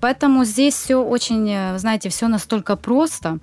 Поэтому 0.00 0.44
здесь 0.44 0.74
все 0.74 0.96
очень, 0.96 1.50
э, 1.50 1.78
знаете, 1.78 2.08
все 2.10 2.28
настолько 2.28 2.76
просто, 2.76 3.38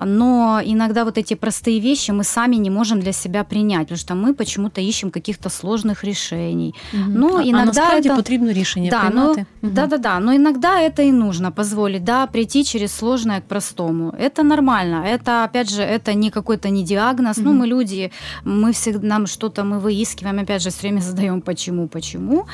но 0.00 0.39
иногда 0.39 1.03
вот 1.03 1.17
эти 1.17 1.35
простые 1.35 1.79
вещи 1.79 2.11
мы 2.11 2.23
сами 2.23 2.55
не 2.57 2.69
можем 2.69 2.99
для 2.99 3.11
себя 3.13 3.43
принять, 3.43 3.87
потому 3.87 3.97
что 3.97 4.15
мы 4.15 4.33
почему-то 4.33 4.81
ищем 4.81 5.11
каких-то 5.11 5.49
сложных 5.49 6.03
решений. 6.05 6.73
Мгм. 6.93 7.13
Ну, 7.15 7.35
а, 7.35 7.39
а 7.39 7.41
іногда 7.43 7.65
насправді 7.65 8.09
це- 8.09 8.15
потрібно 8.15 8.51
рішення 8.51 8.89
Да, 8.89 9.03
ну, 9.03 9.09
приймати. 9.09 9.45
Мгм. 9.61 9.73
Да-да-да, 9.73 10.19
но 10.19 10.33
иногда 10.33 10.81
это 10.81 11.01
и 11.01 11.11
нужно 11.11 11.51
позволить, 11.51 12.03
да, 12.03 12.27
прийти 12.27 12.63
через 12.63 12.91
сложное 12.91 13.39
к 13.39 13.47
простому. 13.47 14.13
Это 14.23 14.43
нормально, 14.43 15.05
это, 15.13 15.43
опять 15.45 15.69
же, 15.69 15.81
это 15.81 16.13
не 16.15 16.29
какой-то 16.29 16.69
не 16.69 16.83
диагноз, 16.83 17.37
ну, 17.37 17.49
Мгм. 17.51 17.59
мы 17.63 17.67
люди, 17.67 18.11
мы 18.45 18.71
всегда, 18.71 19.07
нам 19.07 19.27
что-то 19.27 19.63
мы 19.63 19.79
выискиваем, 19.79 20.39
опять 20.39 20.61
же, 20.61 20.69
все 20.69 20.81
время 20.81 21.01
задаем 21.01 21.41
почему, 21.41 21.87
почему, 21.87 22.45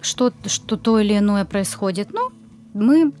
что, 0.00 0.32
что 0.46 0.76
то 0.76 1.00
или 1.00 1.18
иное 1.18 1.44
происходит, 1.44 2.08
ну, 2.12 2.20
мы 2.74 3.12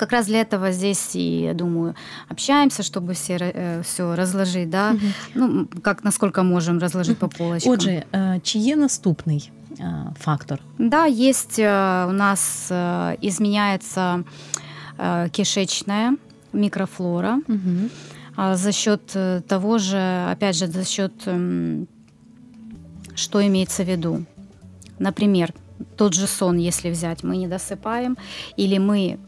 как 0.00 0.12
раз 0.12 0.26
для 0.26 0.40
этого 0.40 0.72
здесь 0.72 1.16
и, 1.16 1.42
я 1.42 1.54
думаю, 1.54 1.94
общаемся, 2.32 2.82
чтобы 2.82 3.12
все, 3.12 3.80
все 3.82 4.14
разложить, 4.14 4.70
да, 4.70 4.90
Мгм. 4.92 5.12
ну, 5.34 5.66
как 5.82 6.04
насколько 6.04 6.42
можем 6.42 6.78
разложить 6.78 7.18
по 7.18 7.28
полочкам. 7.28 7.72
Отже, 7.72 8.02
е, 8.14 8.40
чи 8.42 8.58
є 8.58 8.76
наступний 8.76 9.50
е, 9.80 10.06
фактор? 10.20 10.58
Да, 10.78 11.06
есть 11.06 11.58
э, 11.58 12.08
у 12.08 12.12
нас 12.12 12.68
э, 12.70 13.16
изменяется 13.28 14.24
э, 14.98 15.28
кишечная 15.30 16.16
микрофлора 16.52 17.38
а, 18.36 18.56
за 18.56 18.72
счет 18.72 19.00
э, 19.16 19.40
того 19.48 19.78
же, 19.78 19.98
опять 20.32 20.56
же, 20.56 20.66
за 20.66 20.84
счет, 20.84 21.12
м, 21.28 21.86
что 23.14 23.38
имеется 23.40 23.84
в 23.84 23.88
виду. 23.88 24.24
Например, 24.98 25.52
тот 25.96 26.14
же 26.14 26.26
сон, 26.26 26.58
если 26.58 26.90
взять, 26.90 27.24
мы 27.24 27.36
не 27.36 27.48
досыпаем, 27.48 28.16
или 28.58 28.78
мы, 28.78 29.18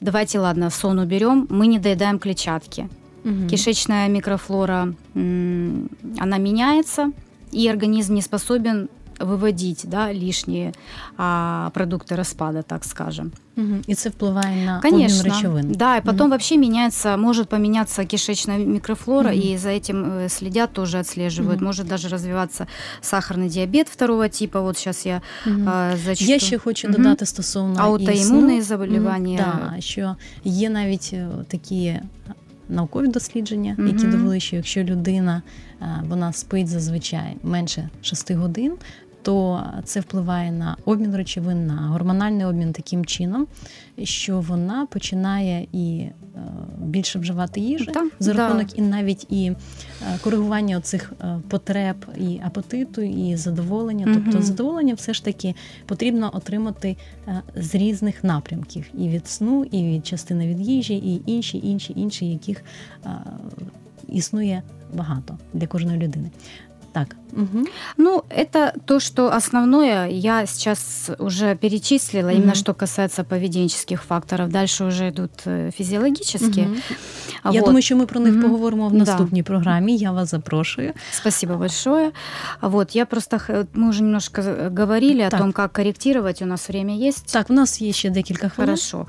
давайте, 0.00 0.38
ладно, 0.38 0.70
сон 0.70 0.98
уберем, 0.98 1.46
мы 1.50 1.66
не 1.66 1.78
доедаем 1.78 2.18
клетчатки. 2.18 2.88
Угу. 3.24 3.48
Кишечная 3.48 4.08
микрофлора, 4.08 4.94
она 5.14 6.38
меняется, 6.38 7.12
и 7.50 7.68
организм 7.68 8.14
не 8.14 8.22
способен 8.22 8.88
выводить 9.19 9.85
да, 9.87 10.11
лишние 10.13 10.73
а, 11.17 11.69
продукты 11.73 12.15
распада, 12.15 12.61
так 12.61 12.83
скажем. 12.85 13.31
Мгм. 13.55 13.81
І 13.87 13.95
це 13.95 14.09
впливає 14.09 14.65
на 14.65 14.77
обмін 14.77 14.91
Конечно. 14.91 15.23
речовин. 15.23 15.71
Да, 15.71 15.97
и 15.97 16.01
потом 16.01 16.19
Мгм. 16.19 16.29
вообще 16.29 16.57
меняется, 16.57 17.17
может 17.17 17.47
поменяться 17.49 18.05
кишечная 18.05 18.57
микрофлора, 18.59 19.31
Мгм. 19.31 19.41
и 19.41 19.57
за 19.57 19.69
этим 19.69 20.05
э, 20.05 20.29
следят, 20.29 20.73
тоже 20.73 20.97
отслеживают. 20.99 21.57
Мгм. 21.57 21.65
Может 21.65 21.87
даже 21.87 22.07
развиваться 22.09 22.67
сахарный 23.01 23.49
диабет 23.49 23.89
второго 23.89 24.29
типа. 24.29 24.61
Вот 24.61 24.77
сейчас 24.77 25.05
я 25.05 25.21
Мгм. 25.45 25.69
а, 25.69 25.97
зачту. 26.05 26.25
Я 26.25 26.39
ще 26.39 26.57
хочу 26.57 26.87
Мгм. 26.87 26.97
додати 26.97 27.25
стосовно 27.25 27.73
і 27.75 27.77
Аутоімунні 27.79 28.55
сну. 28.55 28.61
заболівання. 28.61 29.47
Мгм, 29.47 29.71
да, 29.75 29.81
що 29.81 30.15
є 30.43 30.69
навіть 30.69 31.09
е, 31.13 31.27
такі 31.47 31.99
наукові 32.69 33.07
дослідження, 33.07 33.75
Мгм. 33.77 33.87
які 33.87 34.07
довели, 34.07 34.39
що 34.39 34.55
якщо 34.55 34.83
людина 34.83 35.41
е, 35.81 36.03
вона 36.09 36.33
спить 36.33 36.67
зазвичай 36.67 37.37
менше 37.43 37.89
6 38.01 38.35
годин, 38.35 38.73
то 39.28 39.62
це 39.84 40.00
впливає 40.00 40.52
на 40.52 40.76
обмін 40.84 41.16
речовин, 41.16 41.66
на 41.66 41.74
гормональний 41.74 42.46
обмін 42.46 42.72
таким 42.72 43.04
чином, 43.04 43.46
що 44.02 44.40
вона 44.40 44.86
починає 44.86 45.66
і 45.72 45.98
е, 46.00 46.12
більше 46.78 47.18
вживати 47.18 47.60
їжі 47.60 47.90
Так, 47.94 48.12
за 48.20 48.32
да. 48.32 48.38
рахунок 48.38 48.78
і 48.78 48.82
навіть 48.82 49.26
і 49.30 49.46
е, 49.46 49.54
коригування 50.24 50.80
цих 50.80 51.12
потреб 51.48 51.96
і 52.20 52.40
апетиту, 52.44 53.02
і 53.02 53.36
задоволення. 53.36 54.06
Тобто 54.14 54.42
задоволення 54.42 54.94
все 54.94 55.14
ж 55.14 55.24
таки 55.24 55.54
потрібно 55.86 56.30
отримати 56.34 56.96
е, 57.28 57.42
з 57.56 57.74
різних 57.74 58.24
напрямків 58.24 58.84
і 58.98 59.08
від 59.08 59.28
сну, 59.28 59.64
і 59.64 59.84
від 59.84 60.06
частини 60.06 60.48
від 60.48 60.60
їжі, 60.60 60.96
і 60.96 61.22
інші, 61.26 61.60
інші, 61.64 61.92
інші, 61.96 62.30
яких 62.30 62.64
е, 63.04 63.10
існує 64.08 64.62
багато 64.94 65.38
для 65.54 65.66
кожної 65.66 65.98
людини. 65.98 66.30
Так, 66.93 67.15
угу. 67.31 67.65
Ну, 67.97 68.23
это 68.29 68.71
то, 68.85 68.99
что 68.99 69.31
основное 69.31 70.07
я 70.09 70.45
сейчас 70.45 71.09
уже 71.19 71.55
перечислила, 71.55 72.29
именно 72.31 72.45
Мгм. 72.45 72.55
что 72.55 72.73
касается 72.73 73.23
поведенческих 73.23 74.03
факторов. 74.03 74.49
Дальше 74.49 74.85
уже 74.85 75.07
идут 75.09 75.31
э, 75.47 75.71
физиологические. 75.71 76.67
Я 77.45 77.51
Вот. 77.51 77.65
думаю, 77.65 77.81
що 77.81 77.95
ми 77.97 78.05
про 78.05 78.19
них 78.19 78.33
Мгм. 78.33 78.41
поговоримо 78.43 78.87
в 78.89 78.91
Да. 78.91 78.97
наступній 78.97 79.43
програмі. 79.43 79.97
Я 79.97 80.11
вас 80.11 80.29
запрошую. 80.31 80.93
Спасибо 81.11 81.55
большое. 81.57 82.11
Вот, 82.61 82.95
я 82.95 83.05
просто, 83.05 83.39
х- 83.39 83.65
мы 83.75 83.89
уже 83.89 84.03
немножко 84.03 84.41
э, 84.41 84.75
говорили 84.79 85.21
о 85.23 85.29
Так. 85.29 85.39
том, 85.39 85.51
как 85.51 85.73
корректировать. 85.73 86.41
У 86.41 86.45
нас 86.45 86.69
время 86.69 86.93
есть. 87.07 87.33
Так, 87.33 87.49
у 87.49 87.53
нас 87.53 87.81
є 87.81 87.91
ще 87.93 88.09
декілька 88.09 88.49
хвилин. 88.49 88.69
Хорошо. 88.75 89.05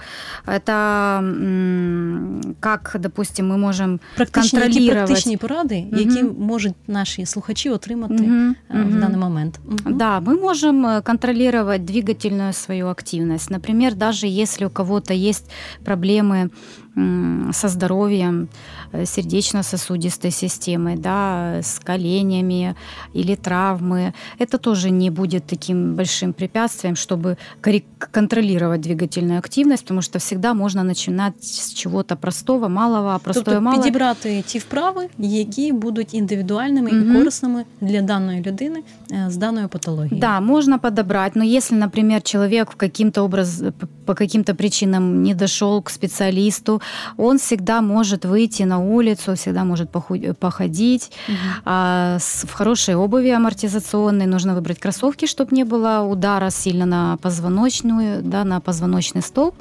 Это 0.46 1.18
м, 1.18 2.40
как, 2.60 2.96
допустим, 3.00 3.52
мы 3.52 3.56
можем 3.56 4.00
Практичні, 4.16 4.58
які 4.58 4.68
контролювати. 4.72 5.06
практичні 5.06 5.36
поради, 5.36 5.84
Мгм. 5.92 5.98
які 6.00 6.22
можуть 6.38 6.74
наші 6.86 7.26
слухачі 7.26 7.67
отримати 7.70 8.14
Мгм, 8.14 8.56
е, 8.70 8.82
в 8.82 8.86
мгм. 8.86 9.00
даний 9.00 9.16
момент. 9.16 9.60
Мгм. 9.64 9.98
Да, 9.98 10.20
мы 10.20 10.40
можем 10.40 10.86
э, 10.86 11.02
контролировать 11.02 11.84
двигательную 11.84 12.52
свою 12.52 12.86
активность. 12.88 13.50
Например, 13.50 13.94
даже 13.94 14.26
если 14.26 14.66
у 14.66 14.70
кого-то 14.70 15.14
есть 15.14 15.50
проблемы 15.84 16.50
м, 16.96 17.50
со 17.52 17.68
здоровьем, 17.68 18.48
э, 18.92 19.06
сердечно-сосудистой 19.06 20.30
системой, 20.30 20.96
да, 20.96 21.58
с 21.60 21.80
коленями 21.84 22.74
или 23.16 23.34
травмы, 23.34 24.12
это 24.38 24.58
тоже 24.58 24.90
не 24.90 25.10
будет 25.10 25.44
таким 25.46 25.94
большим 25.94 26.32
препятствием, 26.32 26.94
чтобы 26.96 27.36
коррек- 27.62 27.82
контролировать 28.12 28.80
двигательную 28.80 29.38
активность, 29.38 29.82
потому 29.84 30.02
что 30.02 30.18
всегда 30.18 30.54
можно 30.54 30.84
начинать 30.84 31.44
с 31.44 31.72
чего-то 31.74 32.16
простого, 32.16 32.68
малого, 32.68 33.08
а 33.14 33.18
простое 33.18 33.44
тобто 33.44 33.60
малое. 33.60 33.78
підібрати 33.82 34.42
ті 34.46 34.58
вправи, 34.58 35.08
які 35.18 35.72
будуть 35.72 36.14
індивідуальними 36.14 36.92
Мгм. 36.92 37.10
і 37.10 37.18
корисними 37.18 37.57
для 37.80 38.02
даної 38.02 38.42
людини 38.42 38.82
е, 39.12 39.26
з 39.30 39.36
даною 39.36 39.68
патологією. 39.68 40.20
Да, 40.20 40.40
можно 40.40 40.78
подобрать, 40.78 41.36
но 41.36 41.44
если, 41.44 41.76
например, 41.78 42.22
человек 42.22 42.70
в 42.70 42.74
каким-то 42.74 43.24
образ, 43.24 43.62
п- 43.78 43.86
по 44.04 44.14
каким-то 44.14 44.54
причинам 44.54 45.22
не 45.22 45.34
дошел 45.34 45.82
к 45.82 45.90
специалисту, 45.90 46.80
он 47.16 47.36
всегда 47.38 47.80
может 47.80 48.24
выйти 48.24 48.62
на 48.66 48.78
улицу, 48.78 49.32
всегда 49.34 49.64
может 49.64 49.90
поху- 49.90 50.34
походить 50.34 51.12
Мгм. 51.28 51.36
а, 51.64 52.16
с- 52.18 52.44
в 52.46 52.52
хорошей 52.52 52.94
обуви 52.94 53.30
амортизационной. 53.30 54.26
Нужно 54.26 54.54
выбрать 54.54 54.78
кроссовки, 54.82 55.26
чтобы 55.26 55.54
не 55.54 55.64
было 55.64 56.00
удара 56.12 56.50
сильно 56.50 56.86
на 56.86 57.16
позвоночную, 57.22 58.22
да, 58.22 58.44
на 58.44 58.60
позвоночный 58.60 59.22
столб. 59.22 59.54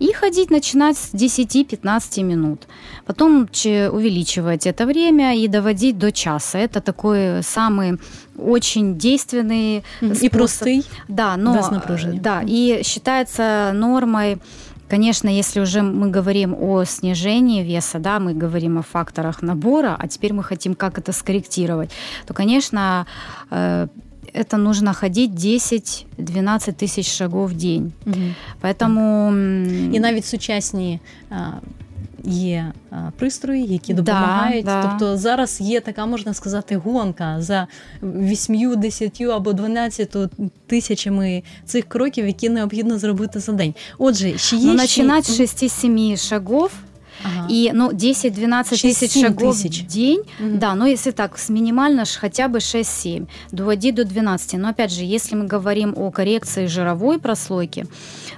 И 0.00 0.12
ходить 0.12 0.50
начинать 0.50 0.96
с 0.96 1.14
10-15 1.14 2.22
минут. 2.22 2.66
Потом 3.06 3.42
увеличивать 3.42 4.66
это 4.66 4.86
время 4.86 5.36
и 5.36 5.48
доводить 5.48 5.98
до 5.98 6.10
часа. 6.10 6.58
Это 6.58 6.80
такой 6.80 7.42
самый 7.42 7.98
очень 8.36 8.94
действенный. 8.94 9.82
І 10.02 10.14
способ. 10.14 10.30
простий. 10.30 10.84
Да, 11.08 11.36
но 11.36 11.54
э, 11.54 12.20
Да, 12.20 12.42
и 12.46 12.82
считается 12.82 13.72
нормой 13.72 14.38
Конечно, 14.90 15.28
если 15.28 15.60
уже 15.60 15.82
мы 15.82 16.10
говорим 16.10 16.52
о 16.60 16.84
снижении 16.84 17.62
веса, 17.62 17.98
да, 18.00 18.18
мы 18.18 18.34
говорим 18.34 18.78
о 18.78 18.82
факторах 18.82 19.40
набора, 19.42 19.96
а 19.96 20.08
теперь 20.08 20.32
мы 20.32 20.42
хотим 20.42 20.74
как 20.74 20.98
это 20.98 21.12
скорректировать, 21.12 21.90
то, 22.26 22.34
конечно, 22.34 23.06
э, 23.50 23.86
это 24.33 24.57
нужно 24.57 24.93
ходить 24.93 25.31
10-12 25.31 26.73
тысяч 26.73 27.07
шагов 27.07 27.49
в 27.49 27.53
день. 27.53 27.93
Мгм. 28.05 28.35
Поэтому... 28.61 29.27
м, 29.27 29.93
І 29.93 29.99
навіть 29.99 30.25
сучасні 30.25 30.99
а, 31.29 31.35
є 32.23 32.71
а, 32.91 32.95
пристрої, 33.17 33.65
які 33.65 33.93
Да, 33.93 34.01
допомагають. 34.01 34.65
да. 34.65 34.81
Тобто 34.81 35.17
зараз 35.17 35.61
є 35.61 35.79
така, 35.81 36.05
можна 36.05 36.33
сказати, 36.33 36.75
гонка 36.77 37.41
за 37.41 37.67
8, 38.03 38.75
10 38.79 39.21
або 39.21 39.53
12 39.53 40.15
тисячами 40.67 41.43
цих 41.65 41.85
кроків, 41.85 42.27
які 42.27 42.49
необхідно 42.49 42.99
зробити 42.99 43.39
за 43.39 43.51
день. 43.51 43.73
Отже, 43.97 44.37
ще 44.37 44.55
є 44.55 44.61
ну, 44.65 44.69
ще- 44.71 44.77
начинать 44.77 45.25
с 45.25 45.39
6-7 45.41 46.17
шагов 46.17 46.71
Ага. 47.23 47.47
и 47.49 47.71
ну, 47.73 47.91
10-12 47.91 48.69
тысяч 48.81 49.15
6-7 49.15 49.21
шагов 49.21 49.55
тысяч. 49.55 49.83
в 49.83 49.87
день. 49.87 50.19
Мгм. 50.39 50.59
Да, 50.59 50.75
но 50.75 50.85
если 50.85 51.11
так, 51.11 51.37
с 51.37 51.49
минимально 51.49 52.05
ж 52.05 52.17
хотя 52.19 52.47
бы 52.47 52.59
6-7, 52.59 53.27
доводи 53.51 53.91
до 53.91 54.03
12. 54.03 54.59
Но 54.59 54.69
опять 54.69 54.91
же, 54.91 55.03
если 55.03 55.35
мы 55.35 55.45
говорим 55.45 55.93
о 55.97 56.11
коррекции 56.11 56.67
жировой 56.67 57.17
прослойки, 57.19 57.85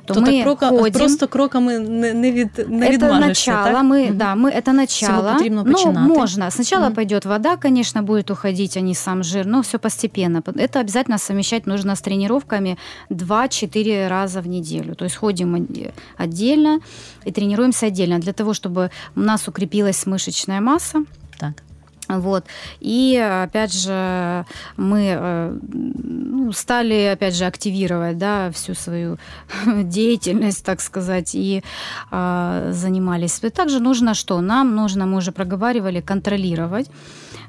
то, 0.05 0.13
то 0.13 0.21
мы 0.21 0.25
так 0.27 0.43
крока, 0.43 0.69
ходим... 0.69 0.99
просто 0.99 1.27
кроками 1.27 1.77
не, 1.79 2.13
не, 2.13 2.31
від, 2.31 2.49
не 2.69 2.85
это 2.87 2.91
відмажешся, 2.91 3.51
начало, 3.51 3.71
так? 3.73 3.83
мы, 3.83 4.07
Мгм. 4.07 4.17
да, 4.17 4.35
мы 4.35 4.51
это 4.61 4.71
начало. 4.73 5.33
потрібно 5.33 5.63
ну, 5.65 5.73
починати. 5.73 5.99
можно. 5.99 6.51
Сначала 6.51 6.85
Мгм. 6.85 6.93
пойдет 6.95 7.25
вода, 7.25 7.55
конечно, 7.57 8.03
будет 8.03 8.31
уходить, 8.31 8.77
а 8.77 8.81
не 8.81 8.95
сам 8.95 9.23
жир, 9.23 9.45
но 9.47 9.61
все 9.61 9.77
постепенно. 9.79 10.41
Это 10.55 10.79
обязательно 10.79 11.17
совмещать 11.17 11.67
нужно 11.67 11.95
с 11.95 12.01
тренировками 12.01 12.77
2-4 13.09 14.07
раза 14.07 14.41
в 14.41 14.47
неделю. 14.47 14.95
То 14.95 15.05
есть 15.05 15.15
ходим 15.17 15.55
отде- 15.55 15.91
отдельно 16.17 16.79
и 17.25 17.31
тренируемся 17.31 17.87
отдельно 17.87 18.19
для 18.19 18.33
того, 18.33 18.53
чтобы 18.53 18.70
у 19.16 19.20
нас 19.20 19.48
укрепилась 19.48 20.06
мышечная 20.06 20.60
масса. 20.60 21.04
Так. 21.38 21.62
Вот. 22.08 22.44
И, 22.80 23.16
опять 23.16 23.72
же, 23.72 24.44
мы 24.76 25.16
э, 25.18 25.58
ну, 25.62 26.52
стали, 26.52 27.12
опять 27.12 27.34
же, 27.34 27.44
активировать 27.44 28.18
да, 28.18 28.50
всю 28.50 28.74
свою 28.74 29.18
деятельность, 29.66 30.64
так 30.64 30.80
сказать, 30.80 31.34
и 31.34 31.62
э, 32.10 32.70
занимались. 32.72 33.40
Также 33.54 33.80
нужно 33.80 34.14
что? 34.14 34.40
Нам 34.40 34.74
нужно, 34.74 35.06
мы 35.06 35.18
уже 35.18 35.32
проговаривали, 35.32 36.00
контролировать 36.00 36.90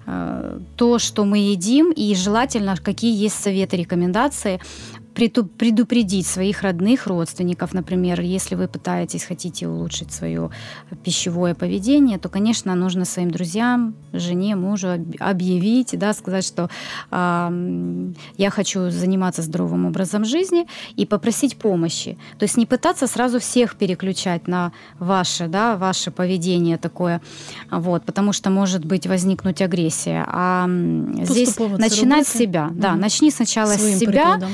э, 0.05 0.59
то, 0.75 0.99
что 0.99 1.25
мы 1.25 1.39
едим, 1.39 1.91
и 1.91 2.15
желательно, 2.15 2.75
какие 2.77 3.15
есть 3.25 3.43
советы, 3.43 3.77
рекомендации, 3.77 4.59
предупредить 5.13 6.25
своих 6.27 6.61
родных, 6.63 7.07
родственников, 7.07 7.73
например, 7.73 8.19
если 8.21 8.55
вы 8.55 8.67
пытаетесь, 8.67 9.23
хотите 9.23 9.67
улучшить 9.67 10.11
свое 10.11 10.49
пищевое 11.03 11.53
поведение, 11.53 12.17
то, 12.17 12.29
конечно, 12.29 12.75
нужно 12.75 13.05
своим 13.05 13.29
друзьям, 13.31 13.93
жене, 14.13 14.55
мужу 14.55 14.87
об- 14.89 15.15
объявить, 15.19 15.97
да, 15.99 16.13
сказать, 16.13 16.45
что 16.45 16.69
м, 17.11 18.15
я 18.37 18.49
хочу 18.49 18.89
заниматься 18.89 19.41
здоровым 19.41 19.85
образом 19.85 20.25
жизни 20.25 20.65
и 20.95 21.05
попросить 21.05 21.57
помощи. 21.57 22.17
То 22.39 22.43
есть 22.45 22.57
не 22.57 22.65
пытаться 22.65 23.07
сразу 23.07 23.39
всех 23.39 23.75
переключать 23.75 24.47
на 24.47 24.71
ваше, 24.99 25.47
да, 25.47 25.75
ваше 25.77 26.11
поведение 26.11 26.77
такое, 26.77 27.21
вот, 27.71 28.03
потому 28.03 28.33
что 28.33 28.49
может 28.49 28.85
быть 28.85 29.07
возникнуть 29.07 29.61
агрессия. 29.61 30.25
А 30.27 30.67
здесь 31.23 31.55
начинать 31.77 32.27
с 32.27 32.33
себя. 32.33 32.69
Да, 32.71 32.91
Мгм. 32.91 33.01
начни 33.01 33.31
сначала 33.31 33.73
Своїм 33.73 33.97
с 33.97 33.99
себя, 33.99 34.11
прикладом. 34.11 34.49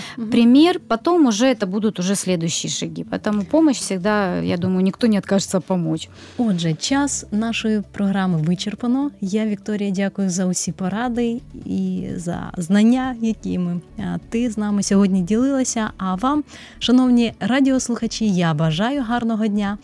Пример, 0.50 0.80
потом 0.80 1.26
уже 1.26 1.46
это 1.46 1.66
будут 1.66 2.00
уже 2.00 2.16
следующие 2.16 2.72
шаги. 2.72 3.04
Поэтому 3.04 3.46
помощь 3.46 3.80
всегда, 3.80 4.40
я 4.42 4.58
думаю, 4.58 4.84
никто 4.84 5.08
не 5.08 5.18
откажется 5.18 5.62
помочь. 5.62 6.10
Отже, 6.38 6.74
час 6.74 7.26
нашої 7.32 7.82
програми 7.92 8.42
вичерпано. 8.42 9.12
Я, 9.22 9.46
Вікторія, 9.46 9.92
дякую 9.92 10.30
за 10.30 10.46
усі 10.46 10.72
поради 10.72 11.42
і 11.66 12.08
за 12.16 12.52
знання, 12.58 13.16
якими 13.22 13.82
а, 13.98 14.18
ти 14.30 14.52
з 14.52 14.58
нами 14.58 14.84
сьогодні 14.84 15.22
ділилася. 15.22 15.90
А 15.98 16.16
вам, 16.16 16.44
шановні 16.80 17.34
радіослухачі, 17.40 18.30
я 18.30 18.54
бажаю 18.54 19.04
гарного 19.04 19.48
дня 19.48 19.78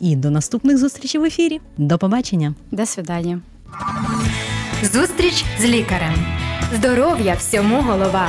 і 0.00 0.16
до 0.16 0.30
наступних 0.30 0.78
зустрічей 0.78 1.20
в 1.20 1.24
ефірі. 1.24 1.60
До 1.78 1.98
побачення! 1.98 2.54
До 2.70 2.86
свидания. 2.86 3.40
Зустріч 4.82 5.44
з 5.60 5.64
лікарем. 5.64 6.14
Здоров'я 6.74 7.34
всьому 7.34 7.82
голова. 7.82 8.28